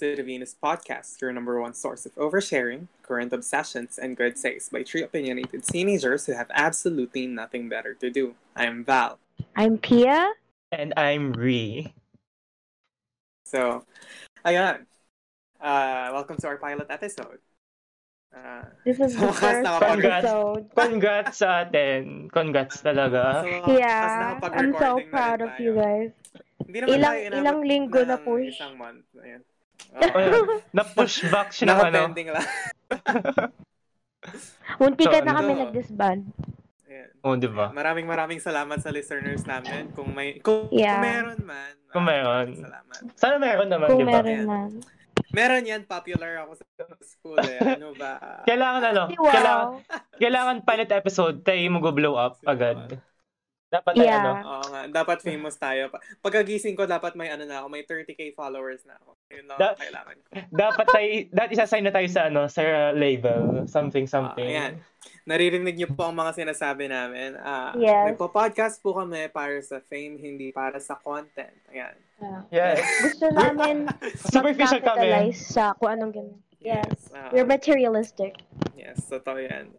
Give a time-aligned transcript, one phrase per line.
[0.00, 4.16] Hello, welcome to the Venus Podcast, your number one source of oversharing, current obsessions, and
[4.16, 8.34] good takes by three opinionated teenagers who have absolutely nothing better to do.
[8.56, 9.18] I am Val.
[9.56, 10.32] I'm Pia.
[10.72, 11.92] And I'm Ree.
[13.44, 13.84] So,
[14.46, 14.86] ayan.
[15.60, 17.38] Uh, welcome to our pilot episode.
[18.34, 20.24] Uh, This is the Wakas first Congrats.
[20.24, 20.64] episode.
[20.76, 22.30] Congrats sa atin.
[22.32, 23.44] Congrats talaga.
[23.44, 25.60] so, Yeah, I'm so proud of tayo.
[25.60, 26.10] you guys.
[26.64, 28.56] Hindi naman Ilang- tayo ilang linggo na ng push.
[28.56, 29.04] Isang month.
[29.20, 29.44] Ayan.
[29.90, 32.00] Oh, na-push back siya ng ano.
[32.08, 32.48] Lang.
[34.78, 36.22] Munti So, ka na ano kami nag-disband.
[36.86, 37.08] Ayan.
[37.20, 37.68] Oh, di ba?
[37.70, 39.90] Maraming maraming salamat sa listeners namin.
[39.92, 40.94] Kung may kung, Yeah.
[40.94, 41.74] kung meron man.
[41.90, 42.46] Kung meron.
[42.54, 43.00] Salamat.
[43.14, 44.12] Sana meron naman, Kung di ba?
[44.14, 44.46] meron Ayan.
[44.46, 44.70] man.
[45.30, 46.64] Meron yan, popular ako sa
[47.00, 47.62] school eh.
[47.78, 48.42] Ano ba?
[48.42, 49.30] Kailangan ano, Wow.
[49.30, 49.66] kailangan,
[50.18, 52.98] kailangan pilot episode tayo mag-blow up agad.
[53.70, 54.18] Dapat Yeah.
[54.18, 54.32] ano.
[54.42, 55.86] Oo nga, dapat famous tayo.
[55.88, 59.14] Pa- Pagkagising ko, dapat may ano na ako, may 30k followers na ako.
[59.30, 60.26] Yun lang Da- ang kailangan ko.
[60.60, 63.62] Dapat tayo, dapat isasign na tayo sa ano, sa label.
[63.64, 64.42] Something, something.
[64.50, 64.82] Ah, ayan.
[65.22, 67.38] Naririnig niyo po ang mga sinasabi namin.
[67.38, 68.10] Ah, Yes.
[68.10, 71.54] Nagpo-podcast po kami para sa fame, hindi para sa content.
[71.70, 71.94] Ayan.
[72.50, 72.82] Yes.
[73.06, 73.86] Gusto namin
[74.34, 75.30] Superficial kami.
[75.30, 76.38] sa kung anong ganun.
[76.58, 77.08] Yes.
[77.08, 78.34] Ah, We're materialistic.
[78.74, 79.70] yes, totoo yan.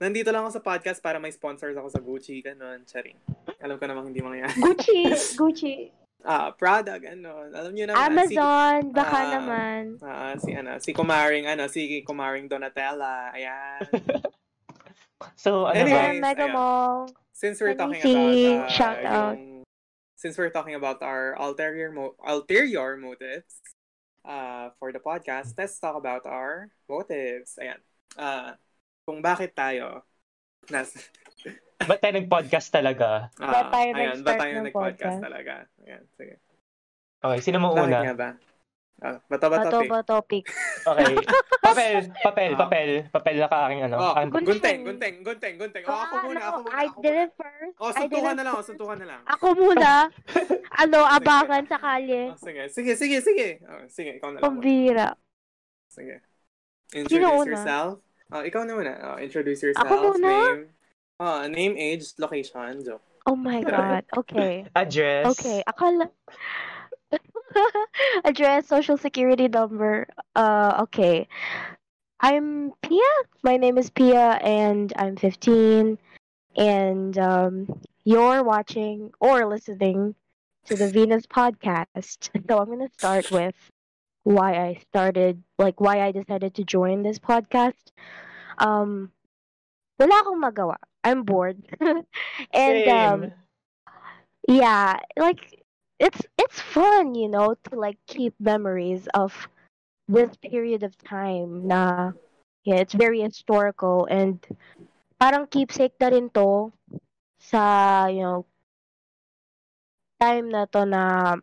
[0.00, 3.20] Nandito lang ako sa podcast para may sponsors ako sa Gucci, ganun, charing.
[3.60, 4.56] Alam ko namang hindi mangyayari.
[4.56, 4.98] Gucci,
[5.40, 5.74] Gucci.
[6.24, 7.52] Ah, Prada, ganun.
[7.52, 8.00] Alam niyo naman.
[8.08, 9.28] Amazon, baka Ah.
[9.36, 9.82] naman.
[9.96, 13.32] Si, ah, si, ano, si Kumaring, ano, si Kumaring Donatella.
[13.32, 13.80] Ayan.
[15.36, 16.32] So, ano Anyway, ba?
[16.32, 16.48] Mega.
[16.48, 17.12] Mall.
[17.36, 19.36] Since we're talking about, uh, shout out.
[19.36, 19.68] yung-
[20.16, 23.60] since we're talking about our ulterior, mo- ulterior motives
[24.24, 27.60] uh, for the podcast, let's talk about our motives.
[27.60, 27.84] Ayan.
[28.16, 28.56] Uh,
[29.10, 30.06] kung bakit tayo
[30.70, 30.94] nas
[31.80, 33.32] Ba't tayo nag-podcast talaga?
[33.36, 35.18] ah, Ba't tayo nag-start ba't tayo ng nag-podcast podcast?
[35.18, 35.54] talaga?
[35.82, 36.34] Ayan, sige.
[37.18, 37.98] Okay, sino mo Bakit una?
[37.98, 38.30] nga ba?
[39.00, 39.88] Ah, bato ba Bato topic?
[39.88, 40.44] ba topic?
[40.86, 41.14] Okay.
[41.70, 42.58] Papel, papel, Ah.
[42.58, 42.90] papel.
[43.08, 43.96] Papel na ka-aking ano.
[43.96, 45.84] Oh, Ang- gunteng, gunteng, gunteng, gunteng.
[45.86, 46.74] Oh, ako muna, ako muna.
[46.74, 47.74] I ako did it first.
[47.78, 49.20] Oh, suntukan na lang, oh, suntukan na lang.
[49.24, 49.90] Ako muna.
[50.84, 52.22] ano, abangan sa kalye.
[52.28, 53.48] Oh, sige, sige, sige, sige.
[53.64, 54.44] Oh, sige, ikaw na lang.
[54.44, 55.08] Pambira.
[55.88, 56.20] Sige.
[56.90, 57.50] Sino Introduce una?
[57.56, 57.92] yourself.
[58.32, 58.94] Oh, ikaw na muna.
[59.02, 59.90] Oh, introduce yourself.
[59.90, 60.30] Ako muna?
[60.30, 60.62] Name.
[61.18, 62.84] Oh, name, age, location.
[62.84, 63.02] Joke.
[63.26, 64.04] Oh my God.
[64.16, 64.64] Okay.
[64.74, 65.26] Address.
[65.34, 65.62] Okay.
[65.66, 66.08] Akala...
[68.24, 70.06] Address, social security number.
[70.34, 71.26] Uh, okay.
[72.20, 73.12] I'm Pia.
[73.42, 75.98] My name is Pia, and I'm 15.
[76.56, 80.14] And um, you're watching or listening
[80.66, 82.30] to the Venus podcast.
[82.48, 83.54] So I'm gonna start with
[84.22, 87.92] why I started, like why I decided to join this podcast.
[88.58, 89.10] Um,
[89.98, 90.76] wala akong magawa.
[91.02, 91.64] I'm bored,
[92.52, 93.32] and um,
[94.48, 95.62] yeah like
[95.98, 99.48] it's it's fun you know to like keep memories of
[100.08, 102.10] this period of time na
[102.64, 104.42] yeah it's very historical and
[105.20, 106.72] parang keepsake na rin to
[107.38, 108.42] sa you know
[110.18, 111.36] time na to na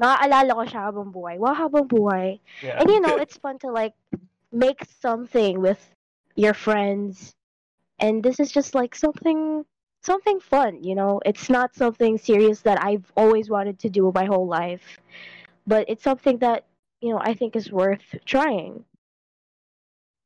[0.00, 1.38] maaalala ko siya habang buhay.
[1.38, 2.40] Wow habang buhay.
[2.62, 2.78] Yeah.
[2.80, 3.94] and you know it's fun to like
[4.52, 5.80] make something with
[6.36, 7.34] your friends.
[7.98, 9.64] And this is just like something
[10.02, 11.20] something fun you know?
[11.26, 14.98] It's not something serious that i've always wanted to do my whole life.
[15.66, 16.64] But it's something that
[17.00, 18.84] you know i think is worth trying.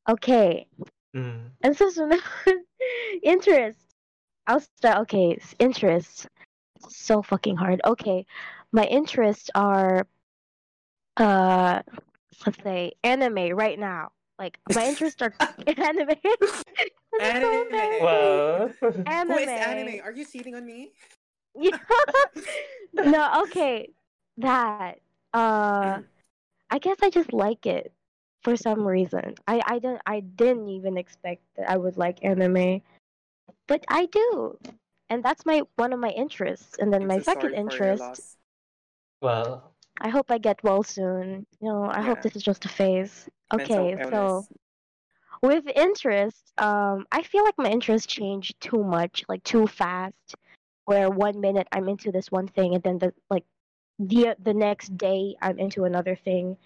[0.08, 0.66] Okay.
[1.16, 1.52] Mm.
[1.62, 2.08] and so so
[3.22, 3.78] interest.
[4.46, 6.26] I'll start okay interests
[6.88, 7.80] so fucking hard.
[7.84, 8.26] Okay
[8.72, 10.06] my interests are
[11.18, 11.82] uh
[12.46, 15.34] let's say anime right now like my interests are
[15.66, 16.08] anime
[17.12, 17.64] This is so Anime.
[17.66, 18.02] embarrassing.
[18.02, 18.72] Well,
[19.06, 19.32] anime.
[19.36, 20.00] Who is anime?
[20.02, 20.92] Are you cheating on me?
[21.54, 21.76] Yeah.
[22.94, 23.90] no, okay.
[24.38, 24.94] That.
[25.34, 26.00] Uh
[26.70, 27.92] I guess I just like it
[28.42, 29.34] for some reason.
[29.46, 32.80] I I don't I didn't even expect that I would like anime.
[33.66, 34.58] But I do.
[35.10, 36.76] And that's my one of my interests.
[36.78, 38.36] And then I'm my so second interest, loss.
[39.22, 41.46] Well, I hope I get well soon.
[41.60, 43.28] You know, I hope this is just a phase.
[43.54, 44.46] Okay, so
[45.42, 50.34] with interest, um, I feel like my interest change too much, like too fast.
[50.84, 53.44] Where one minute I'm into this one thing, and then the like
[54.00, 56.56] the the next day I'm into another thing,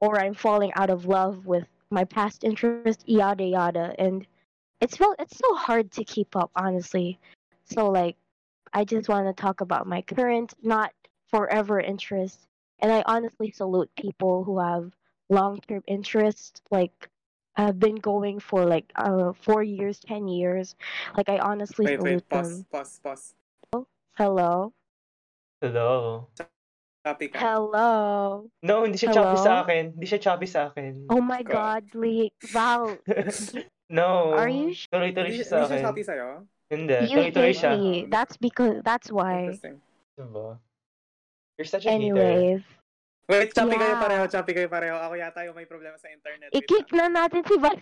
[0.00, 4.26] or I'm falling out of love with my past interest, yada yada, and
[4.80, 7.18] it's felt it's so hard to keep up, honestly.
[7.64, 8.16] So like,
[8.72, 10.92] I just want to talk about my current, not
[11.36, 12.48] forever interest,
[12.80, 14.92] and I honestly salute people who have
[15.28, 17.08] long term interest, like
[17.54, 20.74] have been going for like uh four years, ten years.
[21.16, 22.66] Like I honestly Wait, salute wait, pause, them.
[22.72, 23.24] pause, pause.
[24.16, 24.72] Hello.
[25.60, 26.28] hello.
[27.04, 27.38] Choppy ka.
[27.38, 28.48] Hello.
[28.64, 29.22] No, hindi siya Hello?
[29.22, 29.84] choppy sa akin.
[29.92, 31.06] Hindi siya choppy sa akin.
[31.12, 31.84] Oh my God.
[31.84, 32.32] God, Lee.
[32.50, 32.96] Val,
[33.92, 34.32] no.
[34.34, 36.28] are you sh- Tuloy-tuloy siya sa hindi siya choppy sa'yo?
[36.66, 37.70] Hindi, you tuloy-tuloy hate siya.
[37.78, 38.10] me?
[38.10, 39.52] That's because that's why.
[39.52, 39.78] Interesting.
[40.18, 40.58] Diba?
[41.56, 42.16] You're such a hater.
[42.16, 42.62] Anyways,
[43.26, 44.02] Wait, choppy kayo Yeah.
[44.06, 44.96] pareho, choppy kayo pareho.
[45.02, 46.54] Ako yata yung may problema sa internet.
[46.54, 47.74] I-kick na natin si Val.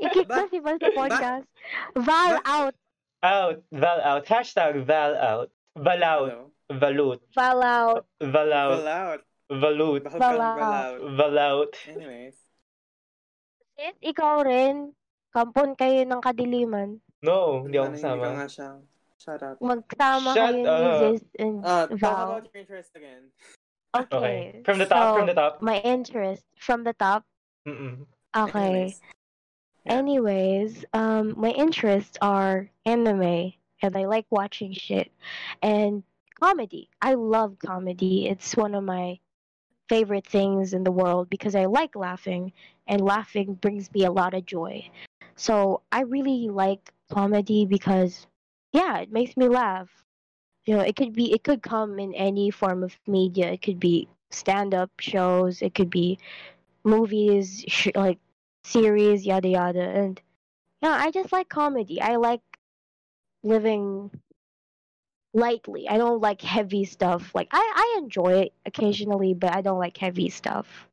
[0.00, 1.44] i-kick na si Val sa podcast.
[1.92, 2.74] Val out.
[3.20, 3.58] Out.
[3.68, 4.24] Val out.
[4.24, 5.48] Hashtag Val out.
[5.76, 6.48] Val out.
[6.72, 7.20] Valut.
[7.36, 8.02] Val out.
[8.16, 8.72] Val out.
[8.80, 9.20] Full out.
[9.52, 10.02] Valut.
[10.08, 10.56] Val out.
[10.56, 10.98] val out.
[11.20, 11.72] Val out.
[11.84, 12.40] Anyways.
[13.76, 14.96] Sis, ikaw rin.
[15.28, 16.96] Kampon kayo ng kadiliman.
[17.20, 18.12] No, hindi ako Ano, kasama.
[18.16, 18.70] Hindi ka nga siya.
[19.22, 19.60] Shut up.
[19.60, 21.22] Magsama Shut kayo ni up.
[21.38, 23.30] And Uh, talk about your interest again.
[23.94, 24.16] Okay.
[24.16, 24.62] Okay.
[24.64, 25.62] From the top, so, from the top.
[25.62, 27.24] My interest from the top.
[27.68, 28.06] Mm-mm.
[28.34, 28.58] Okay.
[28.58, 29.00] Anyways.
[29.84, 29.98] Yeah.
[29.98, 33.52] Anyways, um, my interests are anime,
[33.82, 35.10] and I like watching shit,
[35.62, 36.02] and
[36.40, 36.88] comedy.
[37.02, 38.26] I love comedy.
[38.26, 39.18] It's one of my
[39.88, 42.52] favorite things in the world because I like laughing,
[42.86, 44.88] and laughing brings me a lot of joy.
[45.34, 48.26] So I really like comedy because,
[48.72, 49.90] yeah, it makes me laugh.
[50.66, 53.50] You know, it could be, it could come in any form of media.
[53.52, 55.62] It could be stand-up shows.
[55.62, 56.18] It could be
[56.84, 58.18] movies, sh- like
[58.64, 59.82] series, yada yada.
[59.82, 60.20] And
[60.82, 62.00] yeah, I just like comedy.
[62.00, 62.42] I like
[63.42, 64.10] living
[65.34, 65.88] lightly.
[65.88, 67.34] I don't like heavy stuff.
[67.34, 70.88] Like I, I enjoy it occasionally, but I don't like heavy stuff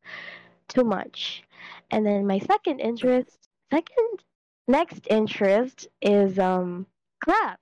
[0.68, 1.44] too much.
[1.92, 4.24] And then my second interest, second
[4.68, 6.86] next interest is um
[7.24, 7.60] craft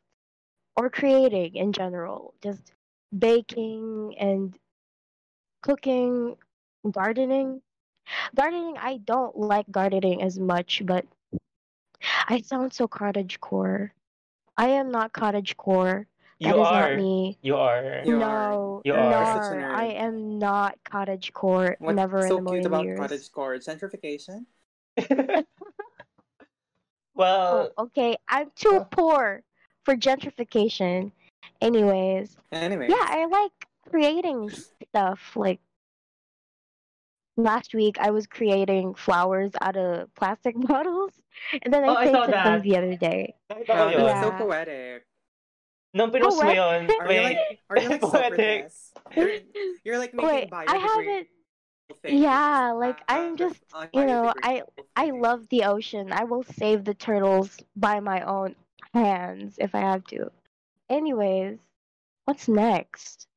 [0.77, 2.33] or creating in general.
[2.41, 2.71] Just
[3.17, 4.57] baking and
[5.61, 6.35] cooking,
[6.89, 7.61] gardening.
[8.35, 11.05] Gardening, I don't like gardening as much, but
[12.27, 13.93] I sound so cottage core.
[14.57, 16.07] I am not cottage core.
[16.43, 16.91] That You is are.
[16.91, 17.37] not me.
[17.41, 18.01] You are.
[18.05, 19.09] You no, You are.
[19.09, 19.65] no, Such a.
[19.65, 21.77] I am not cottage core.
[21.79, 22.99] What's never so in a cute million about years.
[22.99, 23.55] cottage core?
[23.57, 24.45] Gentrification?
[27.19, 28.87] Oh, well, Oh, okay, I'm too Oh.
[28.91, 29.43] poor
[29.87, 31.11] for gentrification.
[31.61, 32.91] Anyways, Anyways.
[32.91, 33.55] yeah, I like
[33.89, 34.51] creating
[34.91, 35.31] stuff.
[35.37, 35.61] Like
[37.37, 41.11] last week, I was creating flowers out of plastic bottles,
[41.63, 43.33] and then I Oh, I saw painted them the other day.
[43.47, 44.15] nakita ko Wow, yun.
[44.19, 45.07] so poetic.
[45.95, 47.39] Nung pinost mo yun, Are you like,
[47.71, 48.67] are you like Poetic.
[49.15, 49.31] You're,
[49.87, 51.31] you're like making Wait, I haven't.
[51.31, 52.19] biodegradable things.
[52.27, 54.67] Yeah, like I'm Uh, just, on you know, I
[54.99, 56.11] I love the ocean.
[56.11, 58.51] I will save the turtles by my own
[58.93, 60.31] hands if I have to.
[60.89, 61.59] Anyways,
[62.25, 63.27] what's next?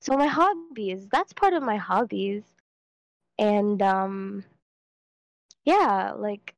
[0.00, 2.44] So my hobbies, that's part of my hobbies.
[3.38, 4.44] And um
[5.64, 6.54] yeah, like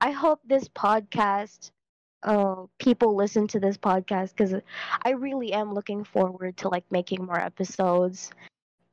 [0.00, 1.70] I hope this podcast
[2.24, 4.54] uh people listen to this podcast cuz
[5.04, 8.30] I really am looking forward to like making more episodes.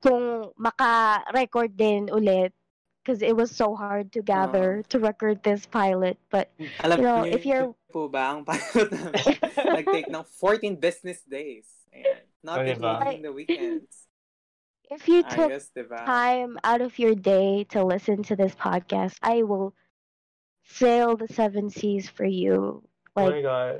[0.01, 2.54] Kung maka-record din ulit
[3.06, 4.25] because it was so hard to ah.
[4.25, 6.50] gather to record this pilot but
[6.81, 9.38] Alam you know, niyo if you're- po ba ang pilot namin?
[9.78, 11.69] Nag-take ng 14 business days.
[11.94, 12.25] Ayan.
[12.44, 12.92] Not Oh, diba?
[12.92, 14.10] including the weekends.
[14.92, 15.72] if you took Ayos,
[16.06, 19.74] time out of your day to listen to this podcast, I will
[20.68, 22.84] sail the seven seas for you.
[23.15, 23.77] Like, oh my Like God.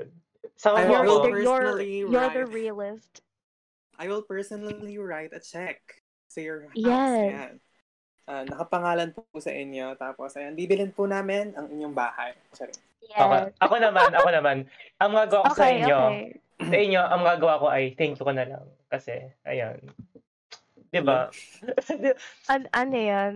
[0.56, 1.22] Sama I mo you're, will ako.
[1.22, 3.20] the, you're, personally you're the realist.
[3.98, 5.80] I will personally write a check
[6.32, 6.72] sa your house.
[6.72, 7.20] Yes.
[7.20, 7.54] Ayan.
[8.26, 9.94] Ah, nakapangalan po sa inyo.
[9.94, 12.34] Tapos, ayan, bibilin po namin ang inyong bahay.
[12.50, 12.74] Sorry.
[12.98, 13.14] Okay.
[13.14, 13.54] Yes.
[13.62, 14.56] Ako naman, ako naman.
[14.98, 16.22] Ang mga gawa ko sa Okay, inyo, okay.
[16.58, 18.66] sa inyo, ang mga gawa ko ay thank you ko na lang.
[18.90, 19.78] Kasi, ayan.
[20.90, 21.30] Diba?
[22.52, 23.32] An- ano yan?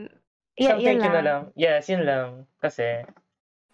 [0.58, 1.40] Yeah, Isang yun thank you na lang.
[1.54, 2.28] Yes, yun lang.
[2.58, 3.06] Kasi,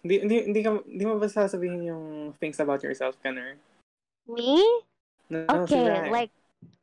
[0.05, 2.05] Hindi, hindi, hindi, ka, hindi mo ba sasabihin yung
[2.37, 3.57] things about yourself, Kenner?
[4.29, 4.61] Me?
[5.27, 6.07] No, no, si Okay, Rai.
[6.13, 6.33] like,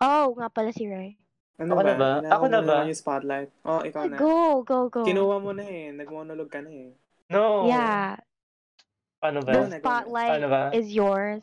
[0.02, 1.14] oh, nga pala si Ray.
[1.54, 2.10] Ano Ako na ba?
[2.18, 2.76] Hinahon Ako na ba?
[2.82, 3.50] yung spotlight.
[3.62, 4.18] Oh, ikaw na.
[4.18, 5.02] Go, go, go.
[5.02, 5.94] Kinuha mo na eh.
[5.94, 6.90] Nag-monologue ka na eh.
[7.28, 7.64] no.
[7.64, 8.18] Yeah,
[9.22, 9.52] Ano ba?
[9.52, 9.78] na, the na.
[9.78, 10.62] spotlight Ano ba?
[10.74, 11.40] is yours.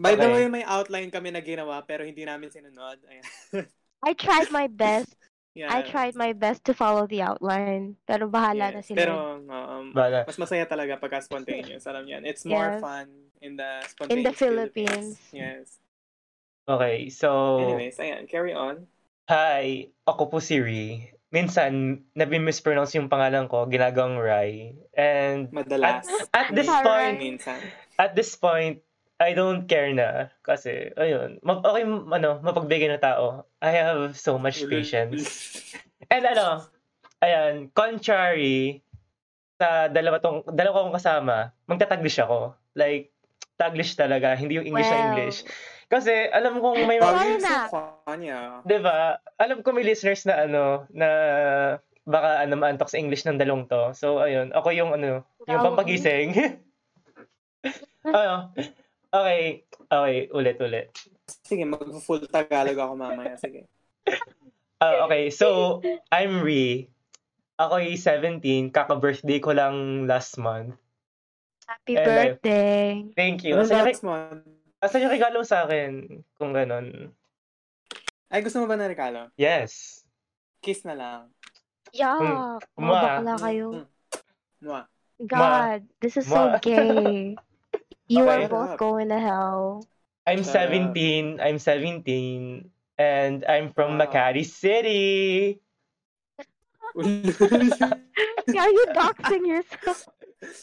[0.00, 0.32] By the Okay.
[0.32, 3.04] way, may outline kami na ginawa pero hindi namin sinunod.
[3.04, 3.24] Ayan.
[4.08, 5.12] I tried my best.
[5.52, 5.68] yeah.
[5.68, 8.00] I tried my best to follow the outline.
[8.08, 8.88] Pero bahala na Yes.
[8.88, 8.96] sila.
[8.96, 9.14] Pero
[9.44, 10.24] um, Bala.
[10.24, 11.84] mas masaya talaga pagka spontaneous.
[11.84, 12.24] Alam niyan.
[12.24, 12.80] It's more Yes.
[12.80, 13.06] fun
[13.44, 15.20] in the In spontaneous the Philippines.
[15.36, 15.79] Yes.
[16.66, 18.28] Okay, so, Anyways, ayan.
[18.28, 18.86] Carry on.
[19.26, 21.06] hi, ako po si Ri.
[21.30, 24.74] Minsan, nabi-mispronounce yung pangalan ko, ginagawang Rai.
[24.92, 26.06] And Madalas.
[26.34, 26.82] at this Minsan.
[26.82, 27.60] point, Minsan.
[27.96, 28.82] at this point,
[29.20, 30.34] I don't care na.
[30.42, 33.46] Kasi, ayun, mag, okay, ano, mapagbigay na tao.
[33.62, 35.22] I have so much patience.
[36.10, 36.66] And ano,
[37.20, 38.82] ayan, contrary
[39.54, 41.36] sa dalawa tong dalawa kong kasama,
[41.68, 42.56] magta-taglish ako.
[42.74, 43.12] Like
[43.54, 45.38] Taglish talaga, hindi yung English na Well, English.
[45.90, 47.66] Kasi alam kong may mga, Bagay na.
[47.66, 48.62] sa kanya.
[48.62, 49.18] 'di ba?
[49.42, 51.08] Alam ko may listeners na ano na
[52.06, 53.90] baka ano maantok sa English ng dalong to.
[53.98, 56.30] So ayun, ako yung ano, yung pampagising.
[58.06, 58.54] ano?
[59.10, 60.94] Okay, okay, ulit ulit.
[61.42, 63.34] Sige, mag-full Tagalog ako mamaya.
[63.34, 63.66] Sige.
[64.80, 65.76] Ah, okay, so
[66.08, 66.88] I'm Ri.
[67.60, 70.72] Ako ay 17, kaka-birthday ko lang last month.
[71.68, 73.04] Happy And I- birthday.
[73.12, 73.60] Thank you.
[73.60, 74.40] Yung, next month?
[74.80, 76.24] Asan yung regalo sa akin?
[76.36, 77.12] Kung ganon.
[78.30, 79.28] Ay, gusto mo ba na regalo?
[79.36, 80.02] Yes.
[80.64, 81.20] Kiss na lang.
[81.92, 82.62] Yuck.
[82.76, 83.02] Mga Mwah.
[83.02, 83.66] bakla kayo.
[83.72, 83.86] Mm.
[84.62, 84.84] Mwah.
[85.20, 86.60] God, this is so Mwah.
[86.62, 87.36] gay.
[88.10, 88.42] You Okay.
[88.42, 89.86] are both going to hell.
[90.26, 90.98] I'm Shut up.
[90.98, 91.38] 17.
[91.38, 92.66] I'm 17.
[92.98, 94.02] And I'm from Wow.
[94.02, 95.62] Makati City.
[98.50, 100.10] Are you doxing yourself?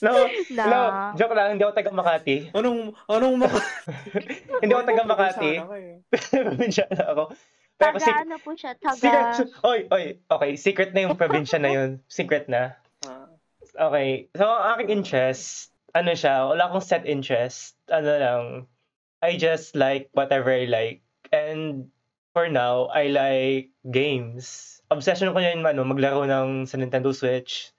[0.02, 0.66] No, Nah.
[0.66, 0.80] no,
[1.14, 2.50] joke lang, hindi ako taga Makati.
[2.50, 3.60] anong, anong maka...
[4.62, 5.52] hindi ako taga Makati.
[6.34, 7.24] Probinsya na ako.
[7.78, 8.74] Pero Taga sec- ano po siya?
[8.74, 8.98] Taga...
[8.98, 11.90] secret, oy, oy, okay, secret na yung probinsya na yun.
[12.10, 12.74] Secret na.
[13.06, 13.30] Ah.
[13.78, 17.78] Okay, so ang aking interest, ano siya, wala akong set interest.
[17.94, 18.44] Ano lang,
[19.22, 21.06] I just like whatever I like.
[21.30, 21.94] And
[22.34, 24.78] for now, I like games.
[24.90, 27.70] Obsession ko yun, ano, maglaro ng sa Nintendo Switch.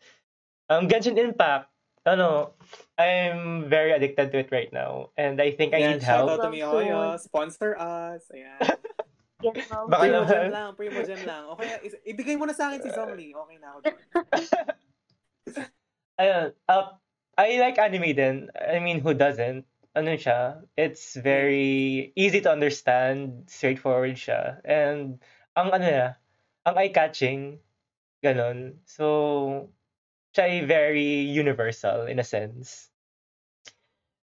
[0.70, 1.66] Um, Genshin Impact,
[2.08, 2.56] ano,
[2.96, 5.10] I'm very addicted to it right now.
[5.16, 6.40] And I think I Ayan, need shout help.
[6.40, 6.98] out to me, Love Oyo.
[7.20, 8.24] Sponsor us.
[8.32, 8.58] Ayan.
[9.44, 9.86] Get well.
[9.86, 10.30] Baka Primo naman.
[10.34, 11.42] gem lang, primo gem lang.
[11.54, 13.30] Okay, is- ibigay mo na sa akin si Zongli.
[13.30, 13.98] Okay na ako doon.
[16.18, 16.86] Ayun, uh,
[17.38, 18.36] I like anime din.
[18.58, 19.62] I mean, who doesn't?
[19.94, 20.66] Ano siya?
[20.74, 24.58] It's very easy to understand, straightforward siya.
[24.66, 25.22] And
[25.54, 26.08] ang ano niya,
[26.66, 27.62] ang eye-catching,
[28.18, 28.82] ganon.
[28.90, 29.70] So,
[30.38, 32.86] siya ay very universal in a sense.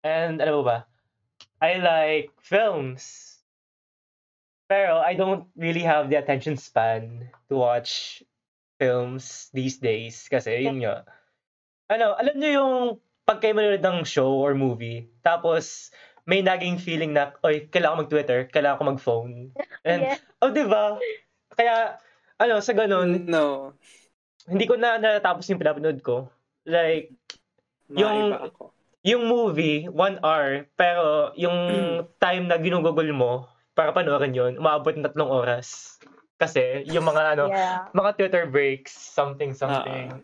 [0.02, 0.90] And ano ba?
[1.62, 3.38] I like films.
[4.66, 8.22] Pero I don't really have the attention span to watch
[8.82, 11.06] films these days kasi yun nga.
[11.86, 12.74] Ano, alam niyo yung
[13.22, 15.94] pag kayo manonood ng show or movie, tapos
[16.26, 19.34] may naging feeling na, oy, kailangan ko mag-Twitter, kailangan ko mag-phone.
[19.86, 20.18] And, Yeah.
[20.42, 20.98] oh, di ba?
[21.54, 21.98] Kaya,
[22.38, 23.74] ano, sa ganun, No.
[24.46, 26.30] Hindi ko na natapos yung pinapanood ko.
[26.64, 27.12] Like,
[27.90, 28.62] Yung- Maiba ako.
[29.02, 31.56] yung movie, one hour, pero yung
[32.22, 33.32] time na ginugugol mo
[33.74, 35.98] para panoorin yun, umabot ng tatlong oras.
[36.38, 37.90] Kasi, yung mga ano, Yeah.
[37.92, 40.22] mga Twitter breaks, something, something.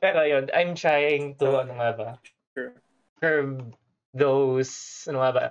[0.00, 2.08] Pero yun, I'm trying to, ano nga ba,
[2.56, 2.72] Sure.
[3.20, 3.76] curb
[4.16, 5.44] those, ano nga ba,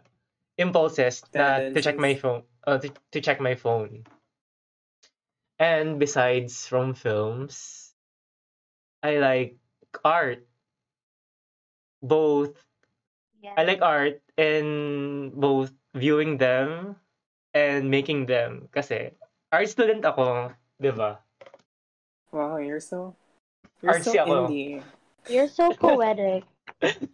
[0.57, 4.03] impulses na to check my phone, uh, to, to check my phone.
[5.59, 7.91] And besides from films,
[9.03, 9.59] I like
[10.03, 10.47] art.
[12.01, 12.55] Both
[13.41, 13.53] yeah.
[13.57, 16.95] I like art and both viewing them
[17.53, 18.67] and making them.
[18.71, 19.11] Kasi
[19.51, 21.19] art student ako, di ba?
[22.31, 23.15] Wow, you're so...
[23.81, 24.35] You're Artsy so ako.
[24.47, 24.83] indie.
[25.31, 26.43] You're so poetic.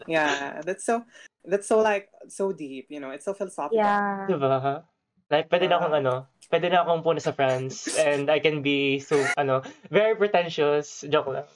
[0.09, 1.05] Yeah, that's so...
[1.45, 3.77] That's so like, so deep, you know, it's so philosophical.
[3.77, 4.25] Yeah.
[4.25, 4.83] Di ba?
[5.25, 6.01] Like, pwede na akong Ah.
[6.01, 6.13] ano,
[6.49, 11.01] pwede na akong puno sa France and I can be so, ano, very pretentious.
[11.03, 11.47] Joke lang.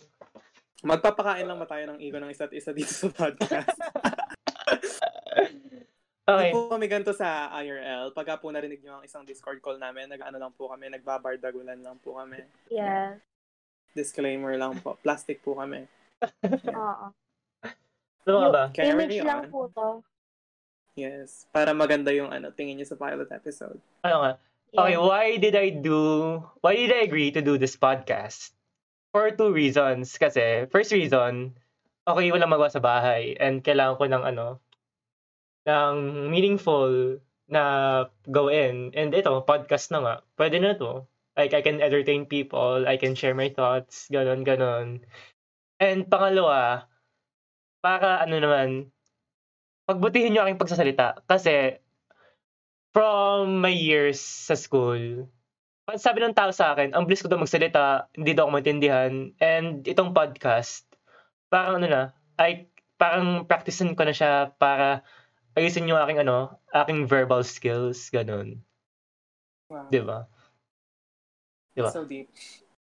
[0.82, 3.70] Magpapakain lang ba tayo ng ego ng isa't isa dito sa podcast?
[6.30, 6.54] Okay.
[6.54, 8.14] Hindi po kami ganito sa IRL.
[8.14, 11.98] Pagka po narinig nyo ang isang Discord call namin, nag-ano lang po kami, nagbabardagulan lang
[12.06, 12.46] po kami.
[12.70, 13.18] Yeah.
[13.98, 14.94] Disclaimer lang po.
[15.02, 15.90] Plastic po kami.
[16.70, 17.08] Oo.
[18.30, 18.70] Ano ba?
[18.78, 19.50] Image lang on.
[19.50, 19.88] po to.
[21.00, 21.48] Yes.
[21.56, 23.80] Para maganda yung ano, tingin nyo sa pilot episode.
[24.04, 24.34] Ano nga?
[24.76, 24.80] Yeah.
[24.84, 28.52] Okay, why did I do, why did I agree to do this podcast?
[29.16, 30.12] For two reasons.
[30.20, 31.56] Kasi, first reason,
[32.04, 34.48] okay, walang magawa sa bahay and kailangan ko ng ano,
[35.66, 35.96] ng
[36.30, 37.18] meaningful
[37.50, 37.64] na
[38.30, 38.92] gawin.
[38.94, 40.16] And ito, podcast na nga.
[40.38, 41.08] Pwede na to.
[41.40, 45.08] Like, I can entertain people, I can share my thoughts, ganon, ganon.
[45.80, 46.84] And pangalawa,
[47.80, 48.92] para ano naman,
[49.90, 51.26] pagbutihin nyo aking pagsasalita.
[51.26, 51.82] Kasi,
[52.94, 55.26] from my years sa school,
[55.90, 59.34] pag sabi ng tao sa akin, ang bilis ko daw magsalita, hindi daw ako maintindihan,
[59.42, 60.86] and itong podcast,
[61.50, 62.04] parang ano na,
[62.38, 62.70] ay,
[63.02, 65.02] parang practicein ko na siya para
[65.58, 68.62] ayusin yung aking ano, aking verbal skills, ganun.
[69.74, 69.90] Wow.
[69.90, 70.30] Di ba?
[71.74, 71.90] Di ba?
[71.90, 72.30] So deep.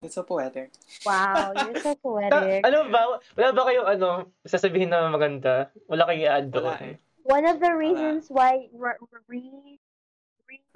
[0.04, 0.68] It's so poetic.
[1.02, 2.60] Wow, you're so poetic.
[2.60, 3.18] ano ba?
[3.34, 4.08] Wala ba kayong ano,
[4.44, 5.72] sasabihin na maganda?
[5.88, 6.92] Wala kayong i-add Wala doon?
[6.92, 6.96] eh.
[7.24, 9.80] One of the reasons why R- R- Ree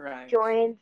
[0.00, 0.30] Right.
[0.30, 0.78] joined,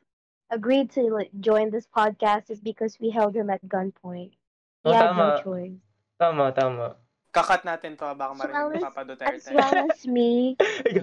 [0.52, 4.38] agreed to like, join this podcast is because we held him at gunpoint.
[4.86, 5.40] Oh, no tama.
[5.42, 5.80] choice.
[6.20, 6.96] Tama, tama.
[7.34, 9.48] Kakat natin to, baka As marinig ni as- Papa As Duterte.
[9.52, 10.54] well as me.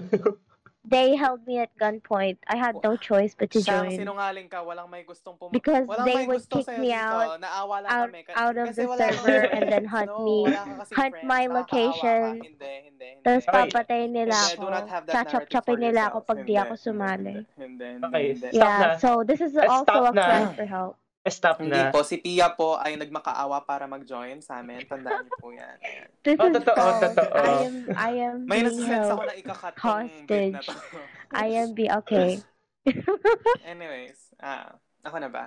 [0.84, 2.36] they held me at gunpoint.
[2.46, 3.96] I had no choice but to Siyang join.
[3.98, 6.92] sinungaling ka, walang may gustong pum- Because walang they may would gusto kick sa'yo me
[6.92, 7.00] dito.
[7.00, 8.20] out- Naawa lang out- kami.
[8.22, 11.14] Ka- out of kasi the wala server and then hunt no, me, wala kasing hunt
[11.16, 11.24] friends.
[11.24, 12.20] my Nakakaawa location.
[12.20, 12.44] Ka.
[12.44, 13.24] Hindi, hindi, hindi.
[13.24, 14.60] Tapos papatayin nila Hindi, ako.
[14.60, 16.26] do not have that Chachap-chapin narrative for nila ako yourself.
[16.28, 17.34] pag di Hindi, ako sumali.
[17.34, 18.04] Hindi, hindi, hindi.
[18.04, 18.48] Okay, hindi.
[18.52, 18.98] Stop Yeah, na.
[19.00, 20.22] so this is Let's also stop a na.
[20.22, 20.94] cry for help.
[21.24, 21.88] Stop Hindi na.
[21.88, 24.84] po, si Pia po ay nagmakaawa para mag-join sa amin.
[24.84, 25.76] Tandaan niyo po yan.
[26.20, 27.32] This Oh, totoo, totoo.
[27.32, 30.66] I am, I am May being nasisense ako na ikakat na hostage.
[30.68, 30.76] to.
[31.32, 32.44] I am be okay.
[33.64, 35.44] Anyways, ah, ako na ba?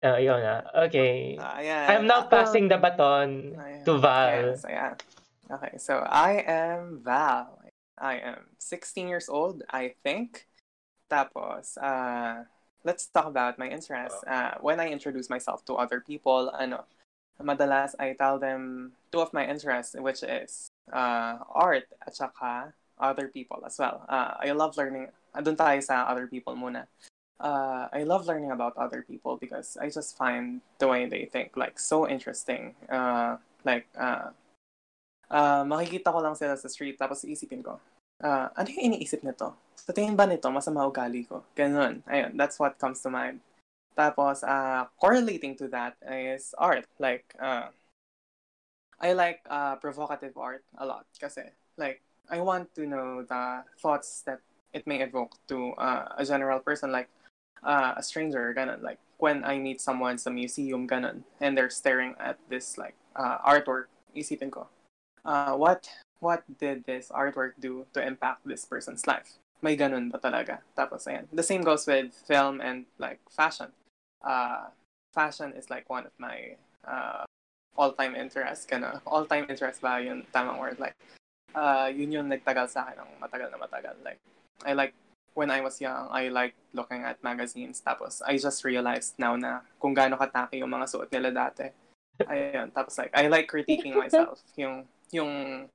[0.00, 0.54] Oh, ikaw na.
[0.88, 1.36] Okay.
[1.36, 1.84] Ah, ayan.
[1.92, 3.84] I'm now Ako- passing the baton Ayan.
[3.84, 4.56] to Val.
[4.56, 4.96] Yes, ayan.
[5.52, 7.60] Okay, so I am Val.
[8.00, 10.48] I am 16 years old, I think.
[11.04, 12.48] Tapos, uh,
[12.84, 14.22] let's talk about my interests.
[14.26, 16.84] Uh, when I introduce myself to other people, ano,
[17.42, 23.28] madalas I tell them two of my interests, which is uh, art at saka other
[23.28, 24.04] people as well.
[24.08, 25.08] Uh, I love learning.
[25.32, 26.86] Doon tayo sa other people muna.
[27.40, 31.56] Uh, I love learning about other people because I just find the way they think
[31.56, 32.76] like so interesting.
[32.84, 34.36] Uh, like, uh,
[35.30, 37.80] uh, makikita ko lang sila sa street tapos isipin ko,
[38.20, 39.56] uh, ano yung iniisip nito?
[39.80, 41.42] Sa tingin ba nito, masama ugali ko?
[41.56, 42.04] Ganun.
[42.04, 43.40] Ayun, that's what comes to mind.
[43.96, 46.86] Tapos, uh, correlating to that is art.
[46.98, 47.72] Like, uh,
[49.00, 54.22] I like uh, provocative art a lot kasi, like, I want to know the thoughts
[54.28, 54.40] that
[54.72, 57.08] it may evoke to uh, a general person, like
[57.64, 58.82] uh, a stranger, ganun.
[58.82, 63.38] Like, when I meet someone sa museum, ganun, and they're staring at this, like, uh,
[63.42, 64.68] artwork, isipin ko,
[65.24, 65.88] uh, what
[66.20, 69.40] what did this artwork do to impact this person's life?
[69.60, 70.64] May ganun ba talaga?
[70.72, 71.28] Tapos, ayan.
[71.32, 73.68] The same goes with film and, like, fashion.
[74.24, 74.72] Uh,
[75.12, 76.56] fashion is, like, one of my
[76.88, 77.28] uh,
[77.76, 78.64] all-time interests.
[78.64, 79.04] Gana.
[79.04, 80.24] All-time interest ba yun?
[80.32, 80.80] Tamang word.
[80.80, 80.96] Like,
[81.52, 83.96] uh, yun yung nagtagal sa akin ng matagal na matagal.
[84.00, 84.20] Like,
[84.64, 84.96] I like,
[85.34, 87.84] when I was young, I like looking at magazines.
[87.84, 91.68] Tapos, I just realized now na kung gaano kataki yung mga suot nila dati.
[92.28, 92.72] Ayun.
[92.72, 94.40] Tapos, like, I like critiquing myself.
[94.60, 95.66] Yung, yung,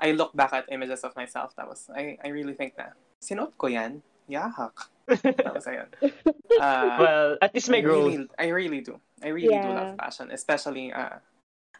[0.00, 1.54] I look back at images of myself.
[1.54, 4.04] Tapos, I, I really think na, sinuot ko yan?
[4.28, 4.76] Yahak.
[5.44, 5.88] Tapos, ayun.
[6.56, 8.14] Uh, Well, at least may I growth.
[8.14, 9.00] really, I really do.
[9.22, 9.74] I really do Yeah.
[9.74, 11.18] love fashion, especially uh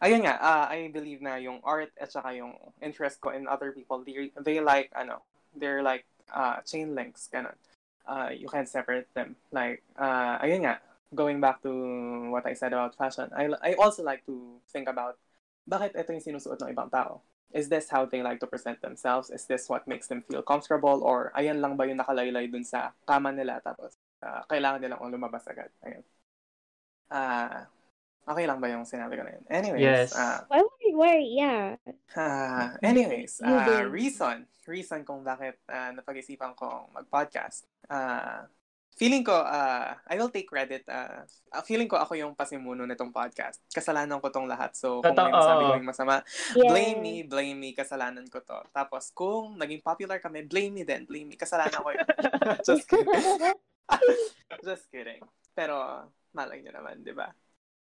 [0.03, 3.71] ayun nga, uh, I believe na yung art at saka yung interest ko in other
[3.71, 5.23] people, they, they like ano,
[5.55, 7.55] they're like uh chain links ganun.
[8.05, 9.35] Uh you can't separate them.
[9.53, 10.81] Like uh ayun nga,
[11.15, 11.71] going back to
[12.33, 15.17] what I said about fashion, I I also like to think about
[15.65, 17.21] bakit ito yung sinusuot ng ibang tao?
[17.55, 19.31] Is this how they like to present themselves?
[19.31, 20.99] Is this what makes them feel comfortable?
[20.99, 25.47] Or ayan lang ba yung nakalaylay dun sa kama nila tapos uh, kailangan nilang lumabas
[25.47, 25.71] agad?
[25.87, 26.03] Ayun.
[27.07, 27.71] Ah,
[28.27, 29.45] okay lang ba yung sinabi ko na yun?
[29.47, 30.09] Anyways, Yes.
[30.19, 30.91] ah, Why worry?
[30.91, 31.27] Worry?
[31.31, 31.79] Yeah.
[32.19, 33.87] ah, anyways, ah, did.
[33.87, 37.63] reason, reason kung bakit ah, napag-isipan kong mag-podcast.
[37.87, 38.49] Ah,
[38.95, 40.87] feeling ko, ah, I will take credit.
[40.87, 41.27] ah,
[41.63, 43.59] feeling ko ako yung pasimuno nitong podcast.
[43.69, 44.71] Kasalanan ko tong lahat.
[44.75, 45.35] So, kung may Totoo.
[45.35, 46.15] masabi ko yung masama,
[46.51, 46.71] Yeah.
[46.71, 48.59] blame me, blame me, kasalanan ko to.
[48.71, 52.07] Tapos, kung naging popular kami, blame me din, blame me, kasalanan ko yun.
[52.67, 53.23] Just kidding.
[54.67, 55.21] Just kidding.
[55.51, 55.75] Pero,
[56.31, 57.31] malay nyo naman, di ba?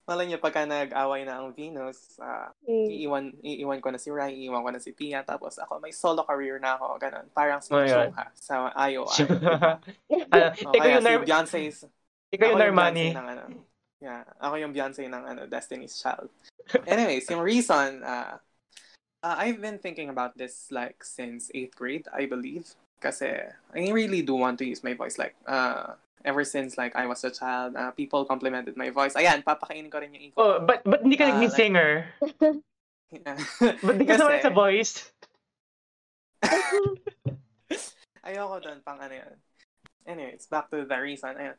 [0.07, 2.87] Malay nyo, pagka nag-away na ang Venus, ah, Mm.
[2.87, 6.23] iiwan, iiwan ko na si Rai, iiwan ko na si Pia, tapos ako, may solo
[6.23, 7.27] career na ako, ganun.
[7.35, 8.15] Parang si Oh my God.
[8.15, 8.53] Shoha sa
[8.87, 9.19] IOI.
[10.31, 11.77] ano, O ikaw kaya yung, si Nar- Beyonce's,
[12.31, 13.11] ikaw yung Normani.
[13.11, 13.43] Beyonce ng ano.
[13.99, 16.31] Yeah, ako yung Beyonce ng ano, Destiny's Child.
[16.87, 18.39] Anyways, yung reason, uh,
[19.19, 22.63] uh, I've been thinking about this like since 8th grade, I believe.
[23.03, 23.43] Kasi
[23.75, 27.23] I really do want to use my voice like uh, ever since like I was
[27.23, 29.13] a child, uh, people complimented my voice.
[29.13, 30.37] Ayan, papakainin ko rin yung iko.
[30.37, 31.91] Oh, but but hindi ka Ah, naging like- singer.
[33.07, 33.39] Yeah.
[33.83, 35.11] But di ka naman sa voice.
[38.27, 39.33] Ayoko doon pang ano yun.
[40.07, 41.35] Anyways, back to the reason.
[41.35, 41.55] Ayun.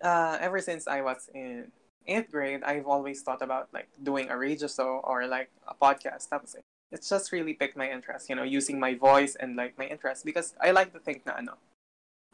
[0.00, 1.72] Uh, ever since I was in
[2.08, 6.28] 8th grade, I've always thought about like doing a radio show or like a podcast.
[6.32, 6.56] Tapos
[6.92, 10.24] it's just really piqued my interest, you know, using my voice and like my interest
[10.24, 11.60] because I like to think na ano,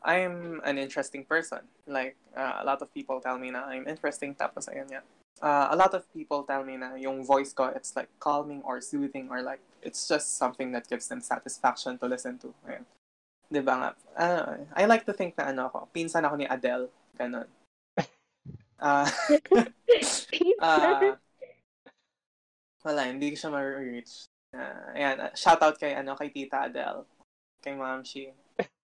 [0.04, 1.60] I'm an interesting person.
[1.86, 5.06] Like uh, a lot of people tell me na I'm interesting tapos ayun yan.
[5.42, 8.80] Uh, a lot of people tell me na yung voice ko it's like calming or
[8.80, 12.54] soothing or like it's just something that gives them satisfaction to listen to.
[12.66, 12.86] Ayun.
[13.52, 13.90] 'Di ba nga?
[14.16, 17.48] Uh, I like to think na ano ako, pinsan ako ni Adele, ganun.
[18.82, 19.06] Ah,
[20.58, 21.14] ah,
[22.82, 24.26] wala, hindi siya ma-reach.
[24.50, 27.06] Uh, ayan, uh, shout out kay, ano, kay Tita Adele,
[27.62, 28.34] kay Ma'am Shi.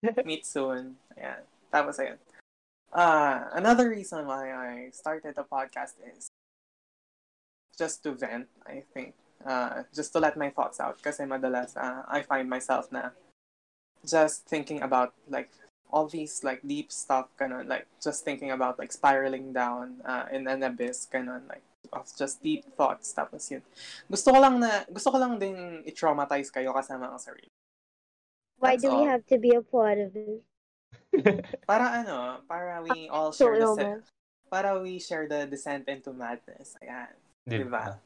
[0.24, 0.96] Meet soon.
[1.18, 1.42] Ayan.
[1.72, 2.18] Tapos, ayan.
[2.92, 6.30] Uh, another reason why I started the podcast is
[7.76, 9.14] just to vent, I think.
[9.44, 10.98] Uh, just to let my thoughts out.
[11.02, 13.14] Kasi madalas, uh, I find myself na
[14.06, 15.50] just thinking about like
[15.90, 20.46] all these like deep stuff ganun like just thinking about like spiraling down uh, in
[20.46, 23.64] an abyss ganun like of just deep thoughts tapos yun
[24.06, 27.48] gusto ko lang na gusto ko lang din i-traumatize kayo kasama ang sarili
[28.58, 29.10] Why That's do we all.
[29.14, 30.42] have to be a part of this?
[31.68, 34.04] para ano para we all So share the illness.
[34.50, 37.12] para we share the descent into madness ayan
[37.48, 37.70] Di Diba?
[37.70, 38.00] ba?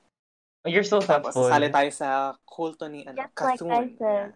[0.62, 1.50] Oh, You're so tapos thoughtful.
[1.50, 2.08] sali tayo sa
[2.46, 3.98] kulto ni ano Just like I Cthulhu.
[3.98, 4.30] said.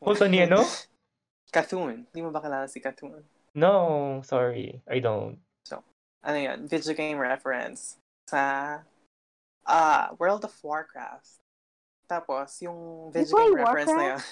[0.00, 0.64] Kulto ni ano?
[1.52, 2.04] Cthulhu.
[2.12, 3.20] Di mo ba kilala si Cthulhu?
[3.56, 4.80] No, sorry.
[4.88, 5.40] I don't.
[6.18, 7.94] ano yan, video game reference
[8.26, 8.82] sa
[9.64, 11.38] ah World of Warcraft.
[12.10, 14.22] Tapos, yung video game reference na yun,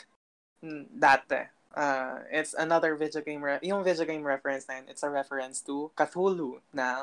[0.90, 1.46] dati.
[1.76, 5.60] Uh, it's another video game, re- yung video game reference na yun, it's a reference
[5.60, 7.02] to Cthulhu ng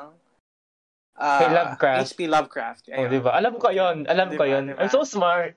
[1.14, 2.00] uh, Kay Lovecraft.
[2.10, 2.20] H.P.
[2.26, 2.82] Lovecraft.
[2.90, 3.10] Oh, Ayun.
[3.14, 3.30] di ba?
[3.38, 4.82] Alam ko yon Alam ko Diba, yon diba?
[4.82, 5.54] I'm so smart.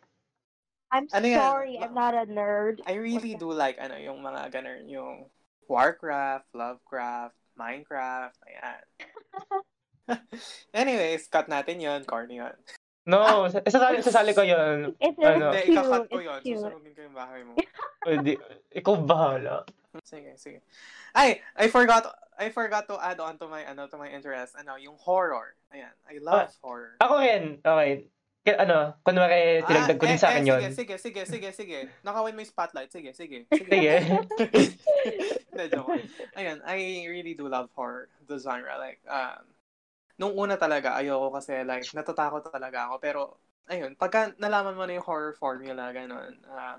[0.94, 1.42] I'm Ano yan?
[1.42, 2.80] sorry, I'm not a nerd.
[2.86, 5.28] I really do like, ano, yung mga ganun, yung
[5.68, 8.84] Warcraft, Lovecraft, Minecraft, ayan.
[10.78, 12.56] Anyways, cut natin yon corny yun.
[13.08, 15.56] No, sasali, sasali ko yon It's, Ano?
[15.56, 15.72] Hindi, cute.
[15.80, 16.40] ikakat ko it's yun.
[16.44, 16.60] cute.
[16.60, 17.52] Susunugin ko yung bahay mo.
[18.06, 18.32] Pwede.
[18.76, 19.56] Ikaw bahala.
[20.04, 20.60] Sige, sige.
[21.16, 22.04] Ay, I forgot
[22.38, 24.60] I forgot to add on to my ano to my interest.
[24.60, 25.56] Ano, yung horror.
[25.74, 27.00] Ayan, I love horror.
[27.02, 27.64] Ako rin.
[27.64, 28.12] Okay.
[28.46, 30.60] Kaya ano, kunwari, tinagdag ko Ah, din sa eh, akin eh, yun.
[30.72, 31.80] Sige, sige, sige, sige, sige.
[32.04, 32.88] Nakawin mo yung spotlight.
[32.92, 33.44] Sige, sige.
[33.52, 33.68] Sige.
[33.68, 33.96] Sige.
[35.58, 36.08] Hindi.
[36.38, 38.78] Ayan, I really do love horror, the genre.
[38.80, 39.44] Like, um,
[40.18, 42.96] nung una talaga, ayoko kasi, like, natatakot talaga ako.
[43.02, 43.22] Pero,
[43.70, 46.78] ayun, pagka nalaman mo na yung horror formula, ganun, ah,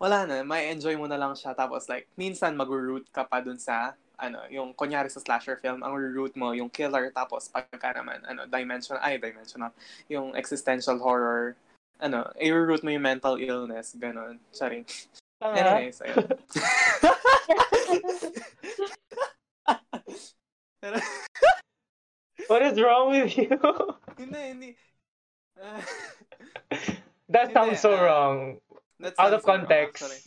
[0.00, 1.56] wala na, may enjoy mo na lang siya.
[1.56, 5.96] Tapos, like, minsan mag-root ka pa dun sa, ano, yung, kunyari sa slasher film, ang
[5.96, 9.72] root mo, yung killer, tapos pagka naman, ano, dimensional, ay, dimensional,
[10.12, 11.56] yung existential horror,
[11.98, 14.36] ano, i-root mo yung mental illness, ganun.
[14.52, 14.84] Sorry.
[15.40, 15.56] Tanga.
[15.56, 16.26] Anyways, ayun.
[20.82, 20.96] Pero,
[22.48, 23.58] What is wrong with you?
[24.18, 24.70] hindi, hindi.
[25.60, 25.80] Ah,
[27.32, 28.38] That Hindi, sounds so ah, wrong.
[29.00, 30.02] that Out of wrong, context.
[30.04, 30.20] actually.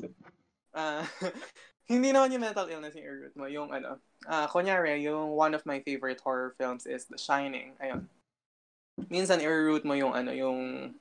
[0.73, 1.05] Ah,
[1.91, 3.45] hindi naman yung mental illness yung i-root mo.
[3.45, 7.77] Yung ano, ah, kunyari, yung one of my favorite horror films is The Shining.
[7.79, 8.09] Ayun.
[9.13, 10.91] Minsan i-root mo yung ano, yung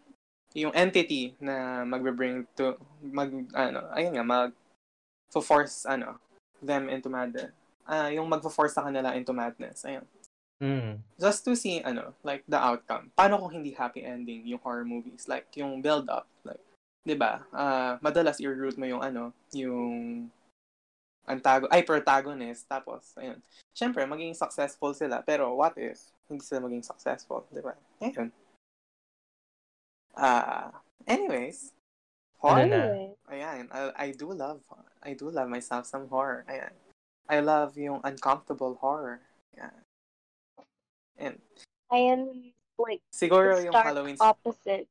[0.56, 4.50] yung entity na magbe-bring to mag ano, ayun nga mag
[5.36, 6.16] force ano
[6.64, 7.52] them into madness.
[7.86, 9.84] Ah, yung magfo-force sa kanila into madness.
[9.86, 10.02] Ayun.
[10.56, 11.04] Mm.
[11.20, 13.12] just to see ano like the outcome.
[13.12, 15.28] Paano kung hindi happy ending yung horror movies?
[15.28, 16.24] Like yung build up.
[16.48, 16.64] Like
[17.04, 17.44] 'di ba?
[17.52, 20.32] Ah, madalas i-root mo yung ano yung
[21.28, 22.64] antago ay protagonist.
[22.64, 23.36] Tapos ayun.
[23.76, 25.20] Syempre maging successful sila.
[25.20, 27.44] Pero what if hindi sila maging successful?
[27.52, 27.76] 'di ba?
[28.00, 28.32] Ayun.
[30.16, 30.72] Ah
[31.04, 31.76] anyways.
[32.40, 32.80] Horror Ano na?
[32.80, 33.64] Anyway, ayan.
[33.68, 34.64] I, I do love
[35.04, 36.48] I do love myself some horror.
[36.48, 36.72] Ayan.
[37.28, 39.20] I love yung uncomfortable horror.
[39.52, 39.84] Ayan
[41.18, 41.36] and
[41.88, 44.86] I am like siguro the yung Halloween opposite.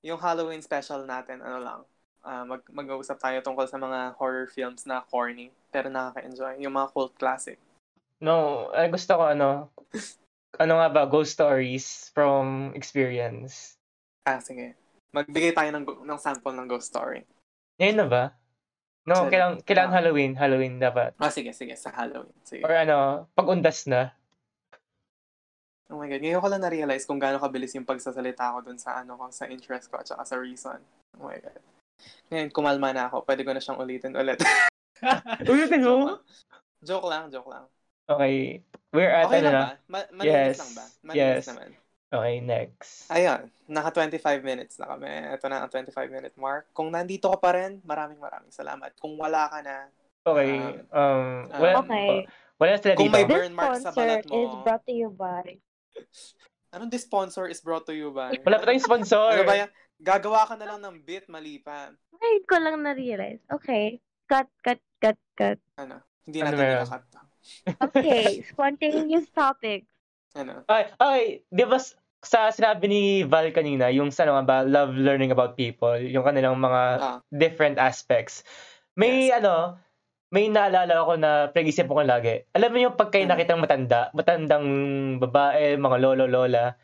[0.00, 1.80] yung Halloween special natin, ano lang,
[2.20, 6.60] ah, mag mag-uusap tayo tungkol sa mga horror films na corny, pero nakaka-enjoy.
[6.60, 7.56] Yung mga cult classic.
[8.20, 9.72] No, ay gusto ko ano,
[10.62, 13.74] ano nga ba, ghost stories from experience.
[14.24, 14.76] Ah, sige.
[15.12, 17.24] Magbigay tayo ng, ng sample ng ghost story.
[17.80, 18.24] Ngayon na ba?
[19.04, 19.36] No, Sorry.
[19.36, 19.96] kailangan, kailangan Ah.
[20.00, 20.32] Halloween.
[20.34, 21.12] Halloween dapat.
[21.16, 21.76] Ah, sige, sige.
[21.76, 22.32] Sa Halloween.
[22.40, 22.64] Sige.
[22.64, 24.16] Or ano, pag-undas na.
[25.86, 26.20] Oh my God.
[26.20, 29.44] Ngayon ko lang na-realize kung gaano kabilis yung pagsasalita ko dun sa ano ko, sa
[29.44, 30.80] interest ko at saka sa reason.
[31.14, 31.60] Oh my God.
[32.28, 33.22] Ngayon, kumalma na ako.
[33.22, 34.40] Pwede ko na siyang ulitin ulit.
[35.44, 36.16] Ulitin mo?
[36.80, 37.68] joke lang, joke lang.
[38.06, 38.64] Okay.
[38.90, 39.60] We're at Okay ano lang na?
[39.60, 39.72] ba?
[39.86, 40.56] Ma- malinis Yes.
[40.56, 40.84] lang ba?
[41.02, 41.44] Malinis Yes.
[41.46, 41.68] naman.
[42.08, 42.90] Okay, next.
[43.10, 45.08] Ayun, naka 25 minutes na kami.
[45.08, 46.70] Ito na ang 25 minute mark.
[46.70, 48.94] Kung nandito ka pa rin, maraming maraming salamat.
[48.96, 49.90] Kung wala ka na,
[50.24, 50.56] Okay.
[50.88, 52.24] Um, Ah, wala, Okay.
[52.56, 53.14] wala sila Kung dito.
[53.14, 54.32] may This burn mark sa sponsor balat mo.
[54.32, 55.60] is brought to you by.
[56.74, 58.34] Anong this sponsor is brought to you by?
[58.42, 59.30] Wala pa tayong sponsor.
[59.30, 59.70] Ano ba yan?
[60.02, 61.94] Gagawa ka na lang ng bit, mali pa.
[62.18, 63.40] Ngayon ko lang na-realize.
[63.46, 64.02] Okay.
[64.26, 65.58] Cut, cut, cut, cut.
[65.78, 66.02] Ano?
[66.26, 67.02] Hindi Ano natin nakakat.
[67.78, 68.42] Okay.
[68.50, 69.88] Spontaneous topics.
[70.34, 70.66] Ano?
[70.66, 71.78] Ay, ay, di ba
[72.24, 76.56] sa sinabi ni Val kanina, yung sa ano ba, love learning about people, yung kanilang
[76.56, 77.18] mga Ah.
[77.30, 78.42] different aspects.
[78.96, 79.76] May ano,
[80.34, 82.42] may naalala ako na pinag-isip ko lagi.
[82.58, 83.38] Alam mo yung pag kayo Hmm.
[83.38, 84.66] nakitang matanda, matandang
[85.22, 86.74] babae, mga lolo, lola,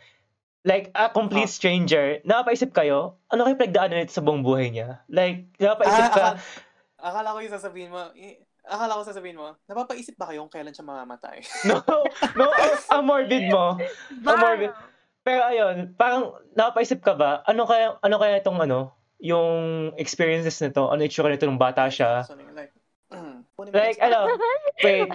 [0.62, 1.56] like a complete Ah.
[1.58, 5.02] stranger, napaisip kayo, ano kayo pinagdaanan nito sa buong buhay niya?
[5.10, 6.38] Like, napaisip Ah, ka, akala,
[7.02, 10.86] akala ko yung sasabihin mo, eh, akala ko sasabihin mo, napapaisip ba kayong kailan siya
[10.86, 11.42] mamamatay?
[11.68, 11.82] no,
[12.38, 13.82] no, ang, ang morbid mo.
[14.22, 14.70] Ang morbid.
[15.20, 20.86] Pero ayun, parang napaisip ka ba, ano kaya, ano kaya itong ano, yung experiences nito,
[20.86, 22.24] ano itsura nito nung bata siya.
[22.24, 22.79] So, like, mm,
[23.68, 24.32] Like, ano,
[24.84, 25.12] wait,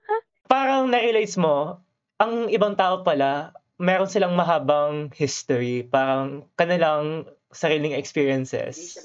[0.52, 1.82] parang na-realize mo,
[2.22, 9.02] ang ibang tao pala, meron silang mahabang history, parang kanilang sariling experiences.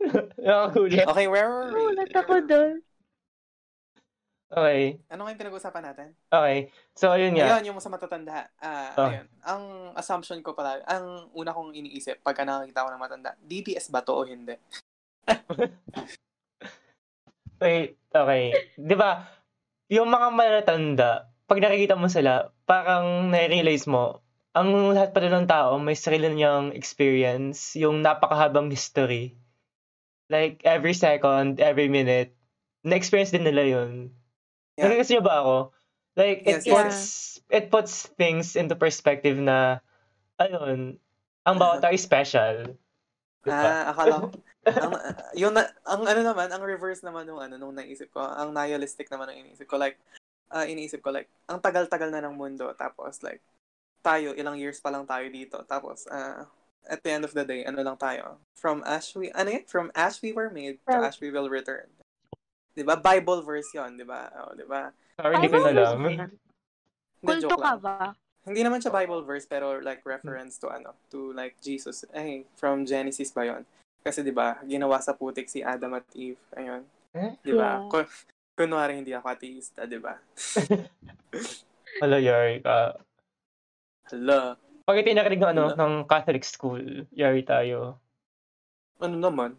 [0.38, 1.06] Nakakulit.
[1.10, 1.94] Okay, where were we?
[1.94, 2.74] Ulat ako doon.
[4.50, 4.98] Okay.
[5.14, 6.08] Ano nga yung pinag-usapan natin?
[6.26, 6.74] Okay.
[6.98, 7.54] So, ayun nga.
[7.54, 8.50] Ayun, yung sa matatanda.
[8.58, 9.06] Ah, Oh.
[9.06, 9.26] ayun.
[9.46, 9.62] Ang
[9.94, 14.10] assumption ko pala, ang una kong iniisip pagka nakakita ko ng matanda, DDS ba to
[14.10, 14.58] o hindi?
[17.60, 18.72] Wait, okay.
[18.80, 19.28] Di ba,
[19.92, 24.24] yung mga matatanda, pag nakikita mo sila, parang na-realize mo,
[24.56, 29.36] ang lahat pala ng tao may sarili niyang experience, yung napakahabang history.
[30.32, 32.32] Like, every second, every minute,
[32.80, 34.16] na-experience din nila yun.
[34.80, 34.88] Yeah.
[34.88, 35.56] Nagigets niyo ba ako?
[36.16, 36.98] Like, it Yes, puts,
[37.52, 39.84] it puts things into perspective na,
[40.40, 40.96] ayun,
[41.44, 42.72] ang bawat tao is special.
[43.44, 43.68] Diba?
[43.68, 44.26] Ah, akala ko.
[44.66, 44.92] Ang,
[45.36, 49.08] yung, na- ang ano naman, ang reverse naman nung ano, nung naisip ko, ang nihilistic
[49.08, 49.96] naman ng iniisip ko, like,
[50.52, 53.40] ah, iniisip ko, like, ang tagal-tagal na ng mundo, tapos, like,
[54.04, 56.44] tayo, ilang years pa lang tayo dito, tapos, ah,
[56.88, 59.64] at the end of the day, ano lang tayo, from ash we, ano yun?
[59.64, 61.88] From ash we were made, to From- ash we will return.
[62.76, 62.96] Diba?
[62.96, 64.30] Bible verse yun, diba?
[64.40, 64.92] Oh, diba?
[65.20, 66.00] Sorry, hindi ko na alam.
[67.20, 67.80] Kulto joke ka lang.
[67.80, 67.94] ba?
[68.48, 72.08] Hindi naman siya Bible verse pero like reference to ano, to like Jesus.
[72.16, 73.68] Eh, from Genesis ba 'yon?
[74.00, 76.40] Kasi 'di ba, ginawa sa putik si Adam at Eve.
[76.56, 76.82] Ayun.
[77.12, 77.36] Eh?
[77.40, 77.84] 'Di ba?
[77.84, 77.88] Yeah.
[77.88, 78.12] Kun-
[78.56, 80.16] kunwari hindi ako ateista, 'di ba?
[82.00, 82.96] Wala, yari ka.
[84.10, 84.56] Hala.
[84.86, 86.82] Pag ito yung narinig ng, ano, ng Catholic school,
[87.14, 87.98] yari tayo.
[88.98, 89.54] Ano naman?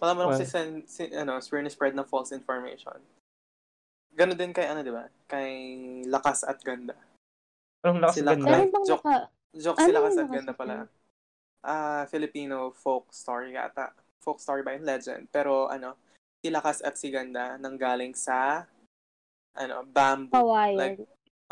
[0.00, 0.32] Wala man Well.
[0.34, 2.98] kasi sen, si, ano, spread ng false information.
[4.14, 5.10] Ganon din kay ano, 'di ba?
[5.26, 5.50] Kay
[6.06, 6.94] Lakas at Ganda.
[7.82, 8.64] Anong lakas Sila- ganda?
[8.86, 9.04] Joke.
[9.54, 10.74] Joke Ano si Lakas at Ganda at pala.
[10.74, 11.03] Ganda?
[11.64, 13.96] Ah, Filipino folk story yata.
[14.20, 14.84] Folk story ba yun?
[14.84, 15.32] Legend.
[15.32, 15.96] Pero ano,
[16.44, 18.68] si Lakas at si Ganda nanggaling sa
[19.56, 20.36] ano, bamboo.
[20.36, 20.76] Kawayan.
[20.76, 21.00] Like,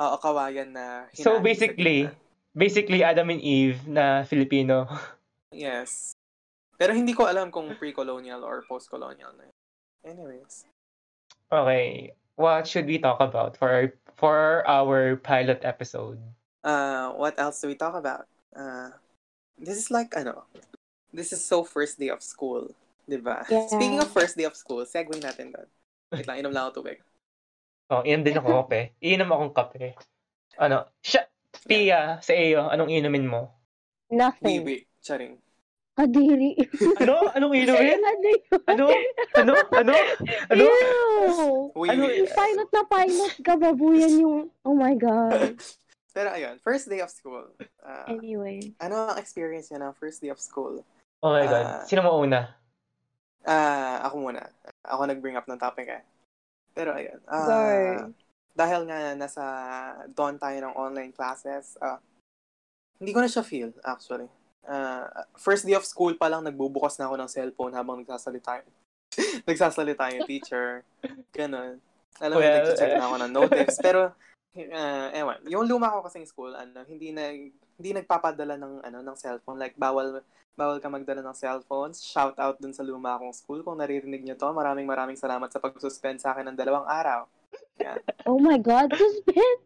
[0.00, 2.08] Oo, kawayan na So, basically,
[2.56, 4.88] basically Adam and Eve na Filipino.
[5.52, 6.16] Yes.
[6.80, 9.58] Pero hindi ko alam kung pre-colonial or post-colonial na yun.
[10.00, 10.64] Anyways.
[11.52, 12.16] Okay.
[12.40, 16.16] What should we talk about for our, for our pilot episode?
[16.64, 18.24] Uh, what else do we talk about?
[18.56, 18.96] Uh,
[19.62, 20.44] this is like, ano,
[21.14, 22.68] this is so first day of school.
[23.06, 23.46] Diba?
[23.46, 23.66] Yeah.
[23.70, 25.68] Speaking of first day of school, segue natin doon.
[26.12, 26.98] Wait lang, inom lang ako tubig.
[27.90, 28.98] Oh, inom din ako kape.
[29.00, 29.96] Iinom akong kape.
[30.58, 30.86] Ano?
[31.00, 31.26] Siya,
[31.66, 33.52] Pia, sa iyo, anong inumin mo?
[34.10, 34.64] Nothing.
[34.64, 34.76] Bibi.
[35.02, 35.36] Charing.
[35.92, 36.56] Kadiri.
[37.04, 37.28] Ano?
[37.36, 38.00] Anong inumin?
[38.00, 38.16] ano?
[38.64, 38.86] Ano?
[39.36, 39.52] Ano?
[39.76, 39.92] Ano?
[40.48, 40.64] Ano?
[40.64, 41.68] Ew!
[41.76, 42.08] Ano-.
[42.32, 44.48] Pilot na pilot ka, babuyan yung...
[44.64, 45.60] Oh my God.
[46.12, 47.48] Pero ayun, first day of school.
[47.80, 48.76] Uh, Anyway.
[48.78, 50.84] ano ang experience niya ng first day of school?
[51.24, 51.64] Oh my God.
[51.64, 51.84] Ah.
[51.88, 52.52] Sino mo una?
[53.42, 54.44] Ah, ako muna.
[54.86, 56.02] Ako nag-bring up ng topic eh.
[56.76, 57.18] Pero ayun.
[57.26, 57.88] ah, Sorry.
[58.52, 59.44] dahil nga nasa
[60.12, 61.98] dawn tayo ng online classes, ah,
[63.00, 64.28] hindi ko na siya feel, actually.
[64.62, 68.62] Ah, first day of school pa lang, nagbubukas na ako ng cellphone habang nagsasalita.
[69.48, 70.84] nagsasalita yung teacher.
[71.32, 71.80] Ganon.
[72.20, 73.76] Alam mo, Well, nag-check na ako ng notice.
[73.80, 74.12] Pero,
[74.72, 77.32] ah, ewan, yung luma ko kasing school, ano, hindi na
[77.82, 82.04] hindi nagpapadala ng ano ng cellphone like bawal bawal ka magdala ng cellphones.
[82.04, 84.52] Shout out dun sa luma akong school kung naririnig niyo to.
[84.52, 87.24] Maraming maraming salamat sa pag-suspend sa akin ng dalawang araw.
[88.28, 88.94] Oh my God.
[88.94, 89.58] Suspend.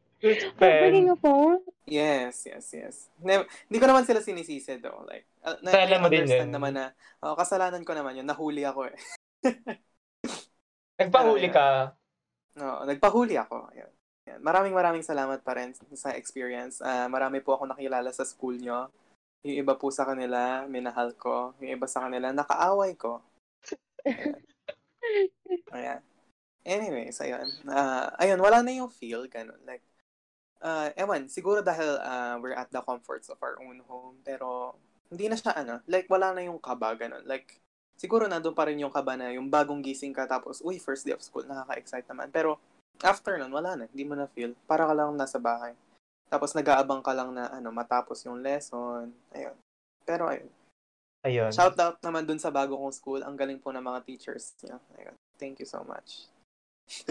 [0.56, 1.60] For bringing a phone?
[1.84, 2.96] Yes, yes, yes.
[3.20, 5.04] Hindi ko naman sila sinisisi though.
[5.04, 6.56] Like, uh, na, Kasalanan I mo din understand yun.
[6.56, 6.84] naman na,
[7.22, 8.26] oh, kasalanan ko naman yun.
[8.26, 8.96] Nahuli ako eh.
[10.98, 11.92] Nagpahuli ka.
[12.56, 13.68] No, nagpahuli ako.
[13.76, 13.92] Ayan.
[14.26, 14.42] Ayan.
[14.42, 16.82] Maraming maraming salamat pa rin sa experience.
[16.82, 18.90] Ah, marami po ako nakilala sa school nyo.
[19.46, 21.54] Yung iba po sa kanila, minahal ko.
[21.62, 23.22] Yung iba sa kanila, nakaaway ko.
[24.06, 24.42] Ayan.
[25.76, 26.00] Ayan.
[26.66, 27.46] Anyways, ayun.
[27.70, 29.58] Ah, ayun, wala na yung feel, ganun.
[29.62, 29.86] Like,
[30.62, 34.74] uh, ewan, siguro dahil ah, we're at the comforts of our own home, pero
[35.10, 37.22] hindi na siya, ano, like, wala na yung kaba, ganun.
[37.22, 37.62] Like,
[37.94, 41.14] siguro nandun pa rin yung kaba na yung bagong gising ka, tapos, uy, first day
[41.14, 42.34] of school, nakaka-excite naman.
[42.34, 42.58] Pero,
[43.02, 44.54] after nun, wala na, hindi mo na feel.
[44.64, 45.72] Para ka lang nasa bahay.
[46.26, 49.12] Tapos, nag-aabang ka lang na, ano, matapos yung lesson.
[49.30, 49.56] Ayun.
[50.02, 50.50] Pero, ayun.
[51.26, 51.50] Ayun.
[51.50, 53.20] Shout out naman dun sa bago kong school.
[53.22, 54.78] Ang galing po ng mga teachers niya.
[54.98, 55.16] Ayun.
[55.36, 56.30] Thank you so much.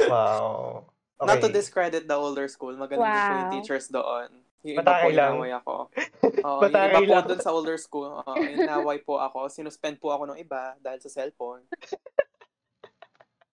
[0.07, 0.87] Wow.
[1.19, 1.27] Okay.
[1.29, 2.75] Not to discredit the older school.
[2.75, 3.55] Magaling din po yung Wow.
[3.59, 4.29] teachers doon.
[4.65, 5.31] Yung iba Matakay po, lang.
[5.35, 5.75] inaway ako.
[6.47, 7.27] Oo, yung iba po lang.
[7.29, 9.45] dun sa older school, oo, inaway po ako.
[9.45, 11.61] Sinuspend po ako ng iba dahil sa cellphone.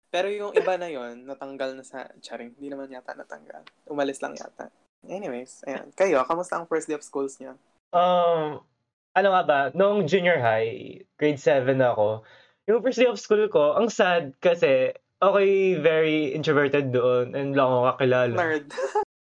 [0.09, 2.09] Pero yung iba na yon natanggal na sa...
[2.25, 3.61] Charing, hindi naman yata natanggal.
[3.92, 4.73] Umalis lang yata.
[5.05, 5.92] Anyways, ayan.
[5.92, 7.55] Kayo, kamusta ang first day of schools niyo?
[7.92, 8.64] Um,
[9.12, 12.25] ano nga ba, nung junior high, grade 7 ako,
[12.68, 17.68] yung first day of school ko, ang sad kasi okay, very introverted doon and lang
[17.68, 18.35] ako kakilala.
[18.37, 18.66] Nerd.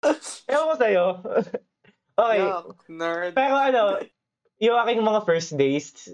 [0.51, 1.07] Ewan ko sa'yo.
[2.21, 2.41] okay.
[2.41, 3.33] Yuck, nerd.
[3.37, 3.83] Pero ano,
[4.61, 6.09] yung aking mga first days,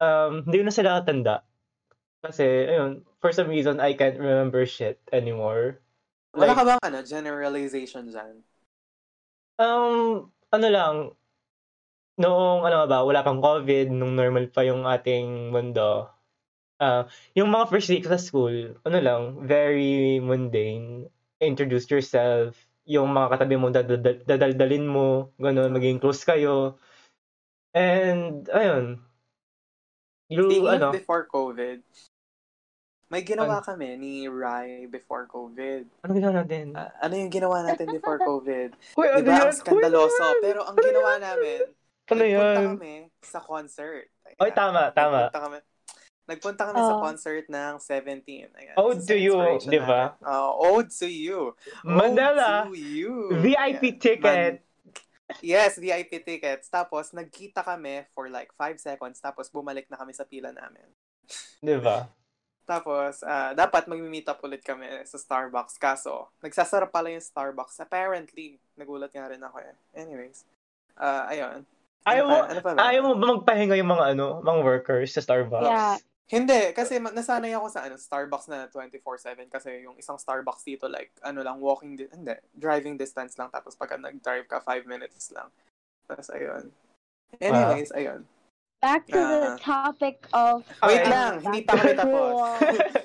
[0.00, 1.44] um, hindi ko na sila tanda.
[2.22, 5.78] Kasi, ayun, for some reason, I can't remember shit anymore.
[6.34, 8.42] Wala Like, ka bang ano, generalization dyan?
[9.58, 10.96] um, ano lang,
[12.18, 16.10] noong, ano ba, wala pang COVID, nung normal pa yung ating mundo,
[16.82, 17.06] ah,
[17.38, 21.08] yung mga first ko sa school, ano lang, very mundane.
[21.42, 22.56] Introduce yourself,
[22.88, 26.78] yung mga katabi mo, dadal- dadaldalin mo, gano'n, maging close kayo.
[27.74, 29.07] And, ayun,
[30.28, 31.80] you, Speaking ano, before COVID,
[33.08, 36.04] may ginawa kami ni Rai before COVID.
[36.04, 36.76] ano ginawa natin?
[36.76, 38.76] Ah, ano yung ginawa natin before COVID?
[39.00, 39.32] Uy, ano Diba?
[39.32, 39.48] yan?
[39.48, 40.20] Ang skandaloso.
[40.20, 40.42] Uy, ano?
[40.44, 41.58] Pero ang ginawa namin,
[42.08, 42.66] Ano nagpunta yan?
[42.76, 44.06] kami sa concert.
[44.24, 44.38] Ayan.
[44.38, 45.18] Oy, tama, tama.
[45.24, 45.58] Nagpunta kami,
[46.28, 47.00] nagpunta kami sa Oh.
[47.00, 48.48] concert ng 17.
[48.52, 48.74] Ayan.
[48.76, 50.12] Ode Isa to you, di ba?
[50.20, 51.56] Oh, ode to you.
[51.80, 53.32] Ode to you.
[53.40, 53.96] VIP Ayan.
[53.96, 54.52] ticket.
[54.60, 54.67] Man-
[55.40, 56.68] yes, VIP tickets.
[56.68, 59.18] Tapos, nagkita kami for like 5 seconds.
[59.18, 60.84] Tapos, bumalik na kami sa pila namin.
[61.60, 62.08] Di ba?
[62.68, 65.80] Tapos, ah, dapat mag-meet up ulit kami sa Starbucks.
[65.80, 67.80] Kaso, nagsasarap pala yung Starbucks.
[67.80, 69.72] Apparently, nagulat nga rin ako eh.
[69.96, 70.44] Anyways,
[71.00, 71.64] ah ayun.
[72.04, 72.80] Ayaw Ano mo, pa- ano pa ba?
[72.92, 75.64] ayaw mo ba magpahinga yung mga ano, mga workers sa Starbucks?
[75.64, 75.96] Yeah.
[76.28, 81.08] Hindi, kasi nasanay ako sa ano, Starbucks na 24-7 kasi yung isang Starbucks dito like
[81.24, 85.48] ano lang, walking, di- hindi, driving distance lang tapos pagka nag-drive ka 5 minutes lang.
[86.04, 86.68] Tapos ayun.
[87.40, 88.28] Anyways, ayun.
[88.78, 89.32] Back to Ah.
[89.40, 91.08] the topic of Wait Okay.
[91.08, 92.60] lang, hindi pa kami tapos.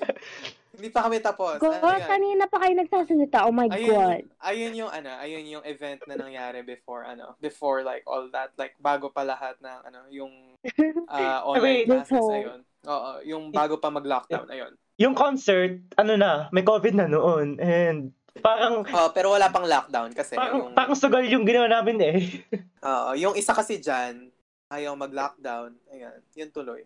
[0.76, 1.56] hindi pa kami tapos.
[1.58, 3.48] God, Ano kanina pa kayo nagsasalita.
[3.48, 4.22] Oh my ayun, God.
[4.44, 8.76] ayun yung ano, ayun yung event na nangyari before ano, before like all that, like
[8.78, 10.32] bago pa lahat ng ano, yung
[11.08, 11.88] ah, online Wait.
[11.88, 12.60] classes ayun.
[12.84, 14.72] Oo, yung bago pa mag-lockdown ayun.
[14.94, 17.58] yung concert, ano na, may COVID na noon.
[17.58, 21.98] And parang, Oh, pero wala pang lockdown kasi parang, yung parang sugal yung ginawa namin
[22.02, 22.18] eh.
[22.86, 24.30] Oo, yung isa kasi diyan
[24.70, 25.74] ayaw mag-lockdown.
[25.90, 26.82] Ayan, yun tuloy.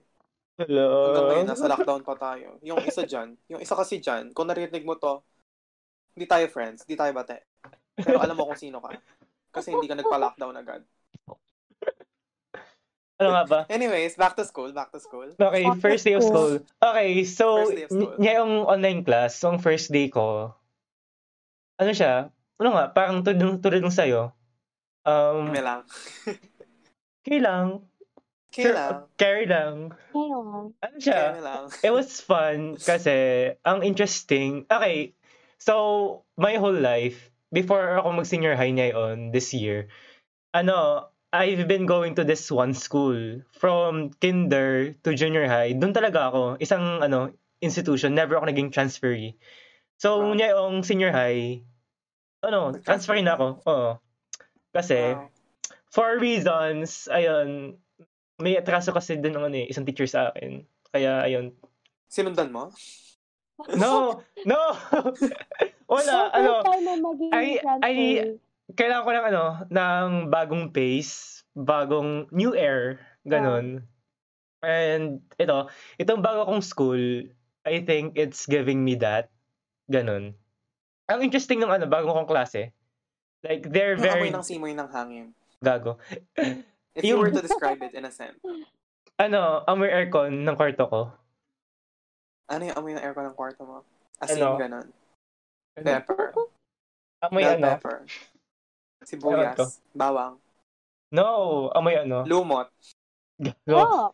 [0.59, 1.09] Hello?
[1.09, 2.59] Hanggang ngayon, nasa lockdown pa tayo.
[2.61, 5.23] Yung isa dyan, yung isa kasi dyan, kung narinig mo to,
[6.13, 7.47] hindi tayo friends, hindi tayo bate.
[7.95, 8.99] Pero alam mo kung sino ka.
[9.49, 10.83] Kasi hindi ka nagpa-lockdown agad.
[13.19, 13.61] Ano nga ba?
[13.75, 15.27] Anyways, back to school, back to school.
[15.35, 16.63] Okay, Back first day of school.
[16.63, 16.79] school.
[16.81, 18.15] Okay, so, First day of school.
[18.17, 20.55] ngayong online class, so ang first day ko,
[21.77, 24.31] ano siya, ano nga, parang tulad, tulad nung sa'yo,
[25.03, 25.83] um, Kami lang.
[27.23, 27.83] okay lang,
[28.49, 29.05] Okay lang.
[29.15, 29.93] carry lang.
[30.81, 31.69] Ano siya, lang.
[31.87, 33.13] it was fun kasi
[33.61, 34.65] ang interesting.
[34.67, 35.13] Okay,
[35.59, 35.75] so
[36.35, 39.91] my whole life before ako mag senior high ngayon this year,
[40.51, 45.77] ano, I've been going to this one school from kinder to junior high.
[45.77, 49.37] Doon talaga ako, isang ano, institution, never ako naging transferee.
[50.01, 50.41] So, Wow.
[50.41, 51.61] ngayong senior high,
[52.41, 53.47] ano, transfer na ako.
[53.69, 53.91] Oo.
[54.73, 55.29] Kasi, Wow.
[55.93, 57.77] for reasons, ayun,
[58.41, 60.65] may atraso kasi din ng ano, eh, isang teacher sa akin.
[60.89, 61.53] Kaya, ayun,
[62.09, 62.73] Sinundan mo?
[63.77, 64.25] No!
[64.49, 64.61] No!
[65.93, 67.61] Wala, So, ano, maging I-.
[67.85, 68.39] I-
[68.75, 73.87] kailangan ko ng ano, ng bagong pace, bagong new air, ganun.
[74.61, 76.99] And ito, itong bago kong school,
[77.65, 79.31] I think it's giving me that,
[79.87, 80.35] ganun.
[81.09, 82.75] Ang interesting ng ano, bagong kong klase,
[83.41, 85.27] like, they're very amoy ng simoy ng hangin.
[85.63, 85.97] gago.
[86.99, 88.37] If you were to describe it in a sense,
[89.19, 91.01] Ano, amoy aircon ng kwarto ko.
[92.49, 93.77] ano yung amoy ng aircon ng kwarto mo?
[94.23, 94.59] Asin, Ano?
[94.59, 94.87] ganun.
[95.75, 95.87] Ano?
[95.87, 96.31] Pepper.
[97.27, 97.67] Amoy Bell ano?
[97.75, 97.97] pepper.
[99.05, 99.81] Sibuyas.
[99.95, 100.39] Bawang.
[101.13, 102.25] No, amoy ano?
[102.29, 102.69] Lumot.
[103.41, 103.73] Gago.
[103.73, 104.09] Oh,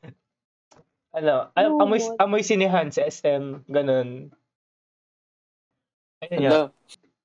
[1.15, 2.19] Ano, amoy, Lumot.
[2.19, 4.35] amoy sinihan sa SM, ganun.
[6.27, 6.53] Ayun yan.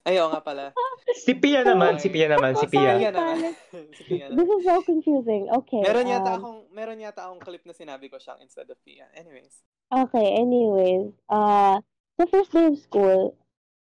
[0.08, 0.66] Ayaw nga pala.
[1.10, 2.94] Si Pia naman, si Pia naman, si Pia.
[2.96, 3.58] Pia naman.
[3.98, 5.50] si Pia this is so confusing.
[5.50, 5.82] Okay.
[5.82, 9.10] Meron yata um, akong meron yata akong clip na sinabi ko siyang instead of Pia.
[9.18, 9.66] Anyways.
[9.90, 11.10] Okay, anyways.
[11.26, 11.82] Uh,
[12.22, 13.34] the first day of school,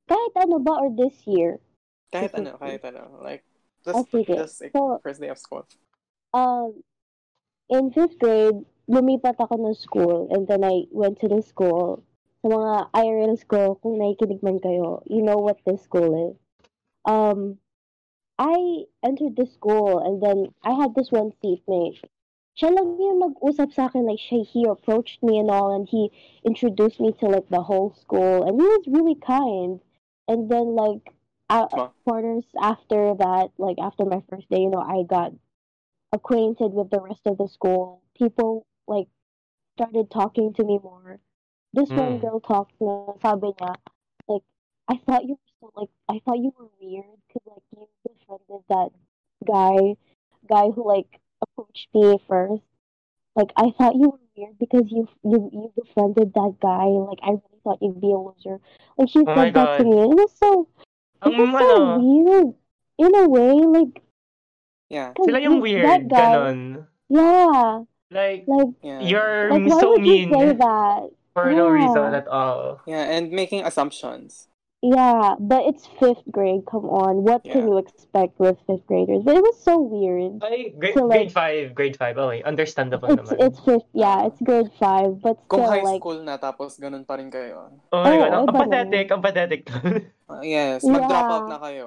[0.08, 1.60] kahit ano ba or this year,
[2.08, 3.20] Kahit ano, kahit ano.
[3.20, 3.44] Like,
[3.94, 4.34] just, sige.
[4.36, 5.64] just So- first day of school.
[6.34, 6.82] um,
[7.68, 12.02] in fifth grade, lumipat ako ng school and then I went to the school.
[12.40, 16.36] Sa mga IRL school, kung nakikinig man kayo, you know what this school is.
[17.04, 17.58] Um,
[18.38, 22.04] I entered the school and then I had this one seatmate.
[22.58, 26.10] Siya lang yung nag-usap sa akin, like, she, he approached me and all, and he
[26.42, 29.78] introduced me to, like, the whole school, and he was really kind.
[30.26, 31.14] And then, like,
[31.50, 31.66] uh,
[32.04, 35.32] quarters after that, like, after my first day, you know, I got
[36.12, 38.02] acquainted with the rest of the school.
[38.16, 39.08] People like
[39.76, 41.20] started talking to me more.
[41.72, 42.20] This one Mm.
[42.20, 43.74] girl talked na sabi niya,
[44.28, 44.42] like,
[44.88, 48.64] I thought you were so, like, I thought you were weird because, like, you befriended
[48.68, 48.90] that
[49.46, 49.96] guy,
[50.48, 52.62] guy who, like, approached me first.
[53.36, 56.86] Like, I thought you were weird because you, you, you befriended that guy.
[56.86, 58.60] Like, I really thought you'd be a loser.
[58.98, 60.02] Like, she Oh said that to me.
[60.02, 60.68] It was so,
[61.22, 62.48] Ang so ano, weird.
[62.98, 64.02] In a way, like,
[64.90, 65.12] Yeah.
[65.22, 66.86] sila yung weird, that guy, ganon.
[67.08, 69.00] yeah, Like, like, Yeah.
[69.04, 71.10] you're like, so would you mean say that?
[71.36, 71.78] for no Yeah.
[71.78, 72.80] reason at all.
[72.88, 74.47] Yeah, and making assumptions.
[74.78, 76.62] Yeah, but it's fifth grade.
[76.70, 79.26] Come on, what can you expect with fifth graders?
[79.26, 80.38] But it was so weird.
[80.38, 82.14] Ay, grade, So, like- grade 5, grade 5.
[82.14, 83.42] Okay, understandable It's naman.
[83.42, 83.90] it's fifth.
[83.90, 87.26] Yeah, it's grade five, but Kung still high like school na tapos ganun pa rin
[87.26, 87.74] kayo.
[87.90, 89.62] Oh my Oo, God, ang, ang iba pathetic, ang pathetic.
[90.28, 91.32] Uh, yes, mag-drop Yeah.
[91.40, 91.86] out na kayo.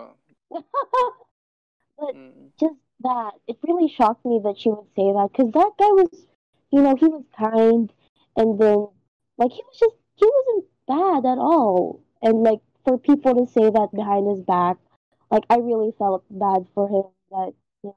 [2.01, 2.49] but Mm.
[2.59, 2.75] just
[3.05, 6.09] that it really shocked me that she would say that because that guy was,
[6.73, 7.93] you know, he was kind,
[8.35, 8.89] and then
[9.37, 13.69] like he was just he wasn't bad at all, and like for people to say
[13.69, 14.77] that behind his back,
[15.29, 17.53] like I really felt bad for him that
[17.83, 17.95] you know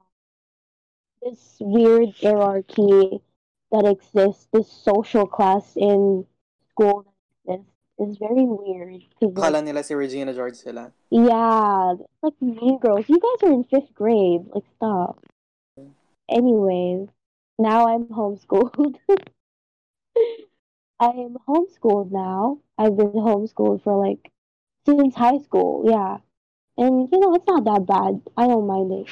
[1.22, 3.20] this weird hierarchy
[3.72, 6.26] that exists, this social class in
[6.70, 7.04] school
[7.46, 9.02] that exists is very weird.
[9.22, 10.92] Akala nila si Regina George sila.
[11.10, 13.08] yeah, like Mean Girls.
[13.08, 14.46] You guys are in fifth grade.
[14.52, 15.24] Like, stop.
[16.28, 17.08] Anyways,
[17.58, 18.96] now I'm homeschooled.
[21.00, 22.58] I am homeschooled now.
[22.78, 24.30] I've been homeschooled for like
[24.86, 25.84] since high school.
[25.84, 26.20] Yeah,
[26.76, 28.20] and you know it's not that bad.
[28.36, 29.08] I don't mind it.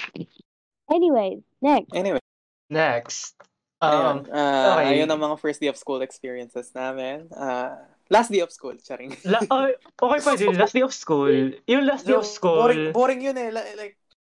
[0.89, 1.93] Anyways, next.
[1.95, 2.21] Anyway,
[2.69, 3.37] Next.
[3.83, 4.97] Um, Ah, okay.
[4.97, 7.27] ayun ang mga first day of school experiences namin.
[7.35, 7.77] Ah,
[8.09, 9.13] last day of school, charing.
[9.29, 11.29] la, ay, okay pa din, last day of school.
[11.67, 13.51] Yung last day of school, Boring, boring yun eh.
[13.51, 13.97] Li- Like,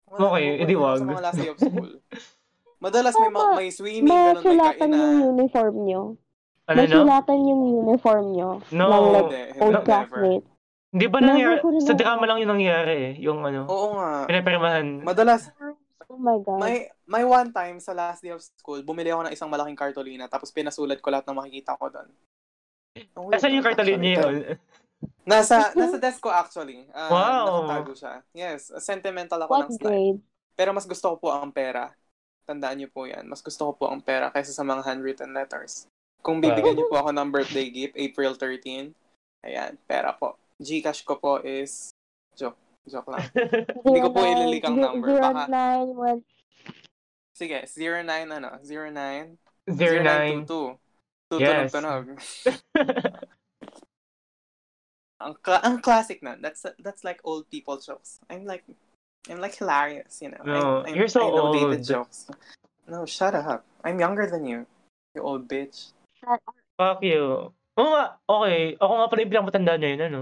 [0.07, 0.97] wala- Okay, edi wag.
[0.97, 1.91] Sa mga last day of school.
[2.83, 5.31] Madalas may, ma- may swimming, ganun, may Masulatan yung kainan.
[5.35, 6.01] uniform nyo.
[6.63, 6.87] ano no?
[6.87, 8.49] Masulatan yung uniform nyo.
[8.71, 8.85] No.
[8.87, 9.85] Ng like old never.
[9.85, 10.49] classmates.
[10.93, 13.13] Di ba nangyari, sa drama lang yung nangyari eh.
[13.17, 14.29] Yung ano, Oo nga.
[14.29, 15.01] pinapirmahan.
[15.01, 15.49] Madalas,
[16.05, 16.61] Oh my god.
[16.61, 16.75] may
[17.09, 20.53] may one time sa last day of school, bumili ako ng isang malaking kartolina tapos
[20.53, 22.09] pinasulat ko lahat ng makikita ko doon.
[23.17, 24.13] Weird Asan yung actually.
[24.13, 24.35] yun?
[25.25, 26.85] Nasa nasa desk ko actually.
[26.93, 27.65] Ah, Wow.
[27.65, 28.13] Nakatago siya.
[28.29, 29.89] Yes, sentimental ako What ng slide.
[29.89, 30.19] grade?
[30.53, 31.89] Pero mas gusto ko po ang pera.
[32.45, 33.25] Tandaan niyo po yan.
[33.25, 35.89] Mas gusto ko po ang pera kaysa sa mga handwritten letters.
[36.21, 38.93] Kung bibigyan niyo po ako ng birthday gift, April 13,
[39.41, 40.37] ayan, pera po.
[40.61, 41.93] Gcash ko po is,
[42.37, 43.25] joke, joke lang.
[43.85, 45.09] Hindi ko po ililik ang number.
[45.17, 46.25] zero Baka- nine one-
[47.33, 48.93] Sige, 09 ano, 09,
[49.65, 50.45] 09.
[50.45, 50.77] 0922.
[51.41, 51.73] Yes.
[51.73, 52.03] Tutunog-tunog.
[55.23, 56.37] ang, cla- ang classic na.
[56.37, 58.21] That's that's like old people jokes.
[58.29, 58.61] I'm like,
[59.25, 60.43] I'm like hilarious, you know.
[60.45, 61.81] No, I, I, you're so I know old.
[61.81, 62.29] jokes.
[62.85, 63.65] No, shut up.
[63.81, 64.69] I'm younger than you.
[65.15, 65.89] You old bitch.
[66.77, 67.49] Fuck you.
[67.79, 68.77] Oo nga, okay.
[68.77, 70.21] Ako nga pala yung pinakamatanda niya yun, ano?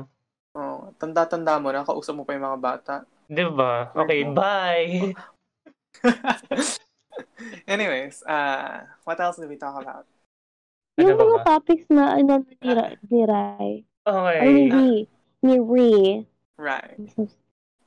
[0.52, 2.96] Oh, tanda-tanda mo na, kausap mo pa yung mga bata.
[3.32, 3.88] Di ba?
[3.96, 5.16] Okay, bye!
[7.72, 10.04] Anyways, uh, what else did we talk about?
[11.00, 11.46] Ano Yung mga ba?
[11.56, 13.72] topics na ano ni, Ra- ni Rai.
[14.04, 14.38] Okay.
[14.44, 14.92] Or ni Ri.
[15.42, 15.56] Ni.
[16.60, 17.00] Right.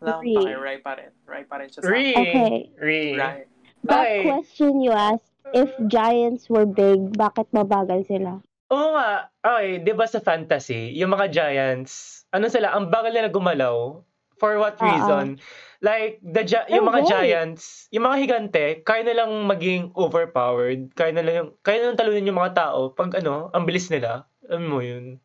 [0.01, 0.57] Re.
[0.57, 1.13] right pa rin.
[1.29, 2.17] Right pa rin siya sa Re.
[2.17, 2.57] Okay.
[2.81, 3.03] Re.
[3.13, 3.47] Right.
[3.85, 4.21] That Okay.
[4.25, 8.41] question you asked, if giants were big, bakit mabagal sila?
[8.73, 9.29] Oo nga.
[9.45, 14.03] Okay, di ba sa fantasy, yung mga giants, ano sila, ang bagal nila gumalaw.
[14.35, 14.83] For what Oo.
[14.83, 15.39] reason?
[15.79, 17.11] Like, the gi- yung mga right.
[17.15, 20.91] giants, yung mga higante, kaya nilang maging overpowered.
[20.93, 24.27] Kaya nilang, kaya nilang talunin yung mga tao pag ano, ang bilis nila.
[24.51, 25.23] Alam mo yun.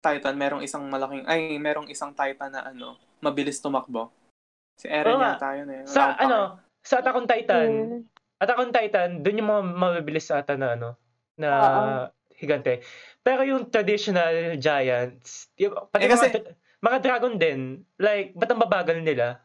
[0.00, 4.08] Titan, merong isang malaking, ay, merong isang Titan na ano, mabilis tumakbo.
[4.80, 5.36] Si Eren nga.
[5.36, 5.82] yata yun eh.
[5.84, 8.00] Sa ano, sa Attack on Titan, Mm.
[8.40, 10.96] Attack on Titan, dun yung mga mabibilis ata na ano,
[11.36, 11.92] na Oo.
[12.40, 12.80] Higante.
[13.20, 18.64] Pero yung traditional giants, yung, pati Eh, kasi- mga, mga dragon din, like, ba't ang
[18.64, 19.44] babagal nila?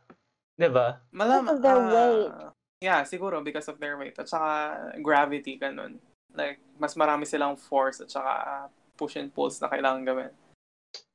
[0.56, 1.04] Di ba?
[1.12, 2.34] Malam, Because of their ah, weight.
[2.80, 4.16] Yeah, siguro because of their weight.
[4.16, 6.00] At saka gravity, ganun.
[6.32, 8.66] Like, mas marami silang force at saka ah,
[8.96, 10.32] push and pulls na kailangan gawin.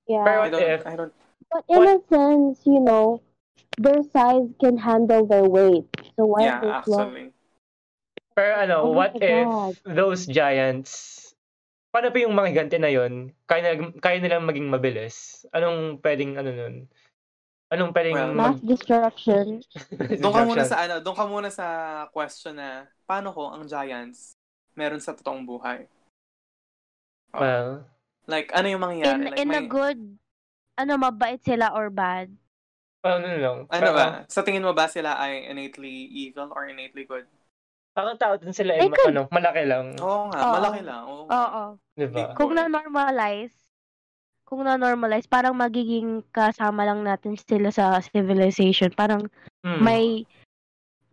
[0.04, 0.24] Yeah.
[0.28, 1.14] Pero- I What don't, if- I don't,
[1.50, 3.24] But in a sense, you know,
[3.74, 5.88] their size can handle their weight.
[6.14, 7.34] So why yeah, actually.
[8.36, 9.74] Pero ano, Oh what if God.
[9.82, 11.19] those giants,
[11.90, 15.42] paano pa yung mga higante na yun, kaya, nila, kaya nilang maging mabilis?
[15.50, 16.74] Anong pwedeng, ano nun?
[17.70, 19.46] Anong pwedeng Well, Mass mag- destruction.
[20.22, 21.66] Doon ka muna sa ano, doon ka muna sa
[22.10, 24.34] question na paano ko ang giants
[24.74, 25.86] meron sa totoong buhay?
[27.30, 27.86] Well,
[28.26, 29.10] Like, ano yung mangyayari?
[29.10, 29.98] In, like, in a may- good,
[30.78, 32.30] ano, mabait sila or bad?
[33.00, 33.58] ano lang.
[33.66, 34.06] Ano parang- ba?
[34.28, 37.26] Sa tingin mo ba sila ay innately evil or innately good?
[38.02, 39.86] Ang tao dun sila They ay ma- could- ano, malaki lang.
[39.98, 40.54] Oo nga, Oo.
[40.56, 41.02] malaki lang.
[41.04, 41.24] Oo.
[41.26, 41.62] Oo.
[41.92, 42.16] Di ba?
[42.16, 43.54] Big Kung na-normalize,
[44.42, 48.90] kung na-normalize, parang magiging kasama lang natin sila sa civilization.
[48.90, 49.28] Parang
[49.60, 49.80] Mm.
[49.80, 50.04] may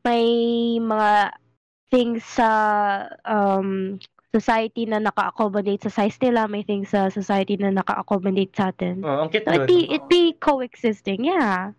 [0.02, 0.26] may
[0.80, 1.36] mga
[1.90, 2.50] things sa
[3.24, 9.02] um society na naka-accommodate sa size nila, may things sa society na naka-accommodate sa atin.
[9.02, 11.72] Oh, ang cute So it be it be coexisting, yeah.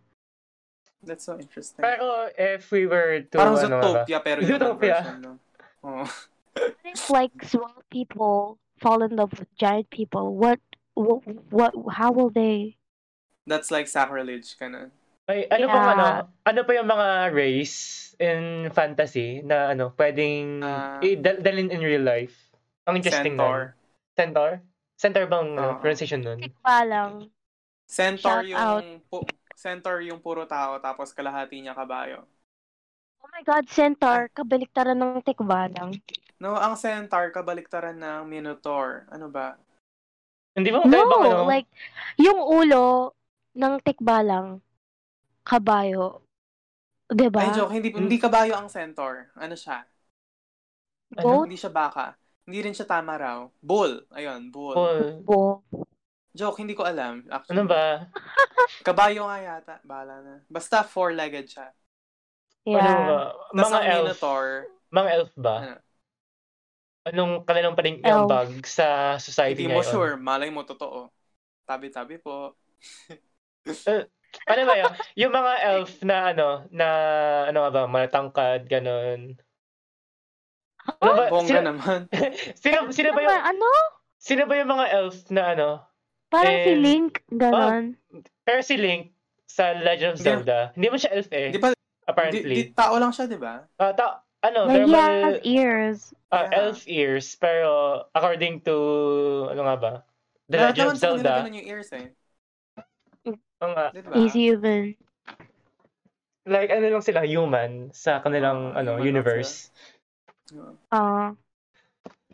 [1.02, 1.80] That's so interesting.
[1.82, 3.78] Pero if we were to, Parang ano?
[3.80, 4.96] Zootopia, pero human Zootopia.
[4.98, 5.32] version, no?
[5.78, 6.10] What
[6.82, 10.34] if like small people fall in love with giant people?
[10.34, 10.58] What
[10.98, 11.22] what,
[11.54, 12.74] what how will they?
[13.46, 14.90] That's like sacrilege, ganun.
[15.28, 15.92] Ay, ano Yeah.
[15.94, 16.04] ano,
[16.42, 17.76] ano pa yung mga race
[18.18, 20.98] in fantasy na ano, pwedeng Ah.
[20.98, 22.34] i- dalhin in real life?
[22.88, 23.76] Ang interesting Centaur.
[23.76, 24.16] nun.
[24.18, 24.50] Centaur?
[24.98, 26.40] Centaur bang ano, pronunciation nun?
[26.42, 27.12] Tikba lang.
[27.86, 28.84] Centaur Shout yung out.
[29.06, 29.28] pu-
[29.58, 32.22] Centaur yung puro tao tapos kalahati niya kabayo.
[33.18, 35.98] Oh my God, centaur, kabaliktaran ng tikba lang.
[36.38, 39.10] No, ang Centaur kabaliktaran ng Minotaur.
[39.10, 39.58] Ano ba?
[40.54, 41.42] Hindi ba magkaibang ano?
[41.42, 41.66] No, like,
[42.14, 43.18] yung ulo
[43.58, 44.62] ng tikbalang,
[45.42, 46.22] kabayo.
[47.10, 47.42] Diba?
[47.42, 47.74] Ay, joke.
[47.74, 49.34] Hindi, hindi kabayo ang Centaur.
[49.34, 49.82] Ano siya?
[51.18, 51.50] Goat?
[51.50, 52.14] Hindi siya baka.
[52.46, 53.50] Hindi rin siya tama raw.
[53.58, 54.06] Bull.
[54.14, 54.76] Ayun, bull.
[54.78, 55.66] Paul, Bo.
[56.38, 57.26] Joke, hindi ko alam.
[57.26, 57.50] Actually.
[57.58, 57.82] ano ba?
[58.86, 59.74] Kabayo nga yata.
[59.82, 60.34] Bahala na.
[60.46, 61.74] Basta four-legged siya.
[62.62, 63.00] Ano Yeah.
[63.02, 63.18] ba?
[63.50, 64.04] Tapos Mga elf.
[64.06, 64.46] Minotaur,
[64.88, 65.56] Mga elf ba?
[65.58, 65.74] Ano?
[67.08, 68.28] Anong kanilang paling Elf.
[68.28, 69.90] bag sa society hindi mo ngayon?
[69.90, 70.12] sure.
[70.14, 71.08] Malay mo, totoo.
[71.66, 72.54] Tabi-tabi po.
[74.44, 74.92] Ano ba yun?
[75.16, 76.86] Yung mga elf na ano, na
[77.48, 79.40] ano nga ba, malatangkad, ganun.
[81.00, 81.32] Ano ba?
[81.32, 82.00] Bongga Sino, naman.
[82.60, 83.68] sino, sino ba Ano, yung, ano?
[84.20, 85.68] sino ba yung mga elf na ano?
[86.28, 87.96] Parang si Eh, Link, ganon.
[88.44, 89.12] Pero si Link
[89.48, 90.20] sa Legend of.
[90.20, 92.54] Zelda, hindi mo siya elf eh, Di ba, di, apparently.
[92.54, 93.64] di, tao lang siya, di ba?
[93.80, 95.98] Ah, ta- ano, like, normal has ears.
[96.30, 96.58] ah, Yeah.
[96.62, 97.68] elf ears, pero
[98.12, 98.76] according to,
[99.50, 99.92] ano nga ba?
[100.48, 101.32] The Lahat Legend of Zelda.
[101.42, 102.08] ganun yung ears eh.
[103.60, 103.86] Oo nga.
[103.92, 104.12] Di ba?
[104.16, 104.94] Easy even.
[106.48, 109.68] Like, ano lang sila, human sa kanilang, Ah, ano, universe.
[110.88, 111.36] Uh,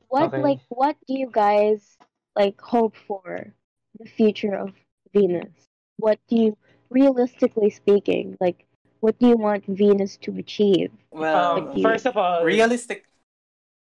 [0.06, 0.42] what, Okay.
[0.42, 1.98] like, what do you guys,
[2.34, 3.54] like, hope for
[3.98, 4.72] the future of
[5.12, 5.50] Venus?
[5.98, 6.50] What do you,
[6.90, 8.66] realistically speaking, like,
[9.00, 10.90] what do you want Venus to achieve?
[11.12, 13.06] Well, Um, Like, first of all, realistic.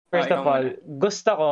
[0.08, 0.66] First Ah, of ikaw all,
[0.97, 1.51] gusto ko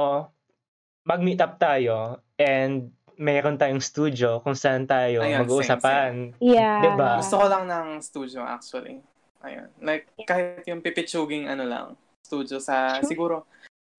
[1.03, 6.35] mag-meet up tayo and mayroon tayong studio kung saan tayo Ayun, mag-uusapan.
[6.39, 6.83] Yeah.
[6.83, 7.19] Diba?
[7.19, 9.03] Gusto ko lang ng studio actually.
[9.43, 9.67] Ayun.
[9.83, 11.87] Like, kahit yung pipitsuging ano lang,
[12.23, 13.07] studio sa, Sure.
[13.11, 13.35] siguro,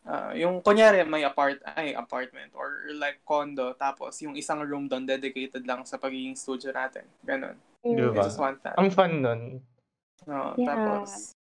[0.06, 5.04] ah, yung kunyari may apart, ay, apartment or like condo, tapos yung isang room doon
[5.04, 7.04] dedicated lang sa pagiging studio natin.
[7.26, 7.58] Ganon.
[7.84, 7.96] Mm.
[7.98, 8.22] Diba?
[8.22, 8.78] I just want that.
[8.78, 9.42] Ang fun nun.
[10.26, 10.74] No, Yeah.
[10.74, 11.34] Tapos,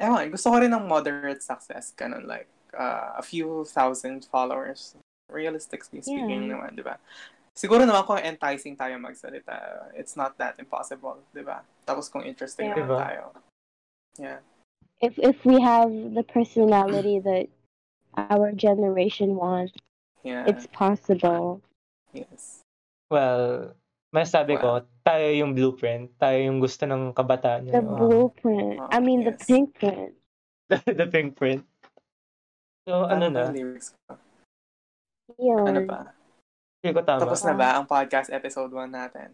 [0.00, 1.94] ewan, gusto ko rin ng moderate success.
[1.94, 4.98] Ganon, like, ah, a few thousand followers.
[5.30, 6.58] Realistically speaking Yeah.
[6.58, 6.98] naman, di ba?
[7.54, 11.62] Siguro naman kung enticing tayo magsalita, it's not that impossible, di ba?
[11.86, 12.82] Tapos kung interesting Yeah.
[12.82, 12.98] naman Diba?
[12.98, 13.22] tayo.
[14.18, 14.40] Yeah.
[14.98, 17.46] If, if we have the personality that
[18.16, 19.74] our generation wants,
[20.24, 20.48] Yeah.
[20.48, 21.60] it's possible.
[22.16, 22.64] yes.
[23.12, 23.74] Well,
[24.14, 26.14] masasabi ko, tayo yung blueprint.
[26.16, 27.98] Tayo yung gusto ng kabataan The ngayon.
[28.00, 28.78] blueprint.
[28.80, 29.44] Oh, I mean, the yes.
[29.44, 30.14] pink print.
[30.88, 31.62] The pink print.
[32.88, 33.52] So, ano na?
[33.52, 34.16] lyrics ko.
[35.36, 35.66] Yun.
[35.68, 36.00] Ano pa?
[36.80, 37.20] Feel ko tama.
[37.24, 39.28] Tapos na ba ang podcast episode 1 natin?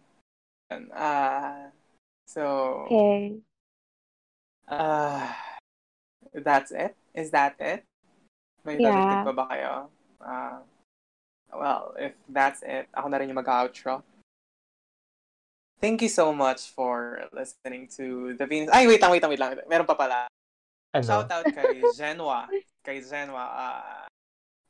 [0.94, 1.70] Ah,
[2.30, 2.42] so,
[2.86, 3.38] Okay.
[4.70, 5.34] Ah,
[6.30, 6.94] that's it?
[7.10, 7.82] Is that it?
[8.64, 8.92] May Yeah.
[8.92, 9.72] dadagdag pa ba kayo?
[10.20, 10.61] Ah,
[11.52, 14.04] well, if that's it, ako na rin yung mag-outro.
[15.80, 18.68] Thank you so much for listening to the Venus.
[18.68, 19.56] Ay, wait lang, wait lang, wait lang.
[19.64, 20.28] Meron pa pala.
[20.92, 21.00] Ano?
[21.00, 22.44] Shout out kay Genwa.
[22.84, 23.44] kay Genwa.
[23.48, 24.06] ah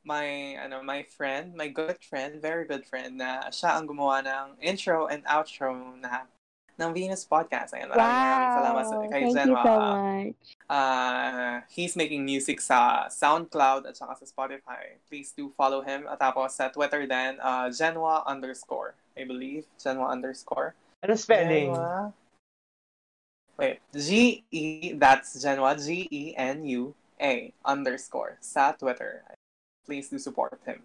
[0.03, 4.57] my, ano, my friend, my good friend, very good friend, na siya ang gumawa ng
[4.57, 6.25] intro and outro na
[6.79, 7.75] ng Venus Podcast.
[7.75, 9.03] Ayan, maraming maraming salamat sa, Wow.
[9.07, 10.35] kay Thank you so much.
[10.71, 14.95] Uh, he's making music sa SoundCloud at saka sa Spotify.
[15.11, 16.07] Please do follow him.
[16.07, 18.95] At tapos sa Twitter din, uh, Genwa underscore.
[19.19, 19.67] I believe.
[19.75, 20.73] Genwa underscore.
[21.03, 21.75] Ano spelling?
[21.75, 22.13] Genwa.
[23.59, 23.77] Wait.
[23.93, 25.75] G-E, that's Genwa.
[25.77, 29.21] G-E-N-U-A underscore sa Twitter.
[29.85, 30.81] Please do support him.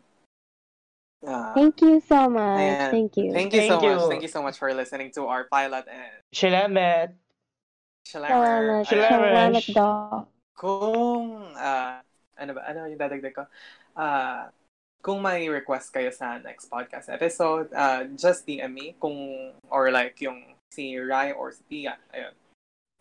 [1.25, 2.61] Uh, Thank you so much.
[2.61, 2.91] Ayan.
[2.93, 3.29] Thank you.
[3.33, 3.95] thank you so Thank you.
[3.97, 4.09] much.
[4.11, 6.21] Thank you so much for listening to our pilot and.
[6.35, 7.17] Salamat.
[8.07, 8.85] Salamat.
[8.87, 10.29] Salamat daw.
[10.57, 12.01] kung ah,
[12.41, 13.45] ano ba ano yung dadagdag ko
[13.97, 14.49] Ah,
[15.05, 20.17] kung may request kayo sa next podcast episode ah, just DM me kung or like
[20.25, 22.33] yung si Rai or si Tia ayun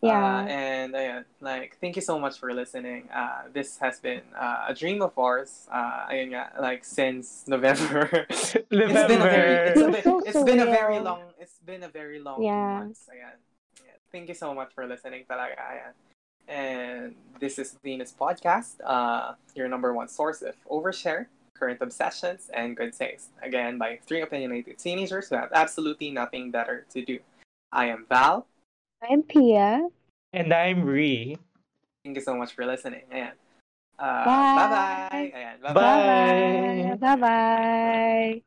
[0.02, 0.44] Yeah.
[0.44, 3.08] Uh, and like, thank you so much for listening.
[3.14, 5.66] Uh, this has been uh, a dream of ours.
[5.72, 8.26] Uh, ayun nga, like, since November.
[8.28, 9.92] it's been a very, it's, November.
[9.92, 12.80] been, so it's been a very long, it's been a very long Yeah.
[12.84, 13.08] months.
[13.08, 13.40] Ayan.
[13.80, 13.98] Ayan.
[14.12, 15.56] Thank you so much for listening talaga.
[15.58, 15.92] Ayan.
[16.46, 21.26] And this is Venus Podcast, uh, your number one source of overshare,
[21.58, 23.30] current obsessions, and good taste.
[23.42, 27.18] Again, by three opinionated teenagers who have absolutely nothing better to do.
[27.72, 28.46] I am Val.
[29.02, 29.88] I'm Pia.
[30.32, 31.38] And I'm Ree.
[32.04, 33.02] Thank you so much for listening.
[33.12, 33.32] Ayan.
[33.98, 34.54] Uh, Bye.
[34.56, 35.32] bye-bye.
[35.34, 36.96] Ayan, bye-bye.
[36.96, 37.16] Bye.
[37.16, 38.42] Bye bye.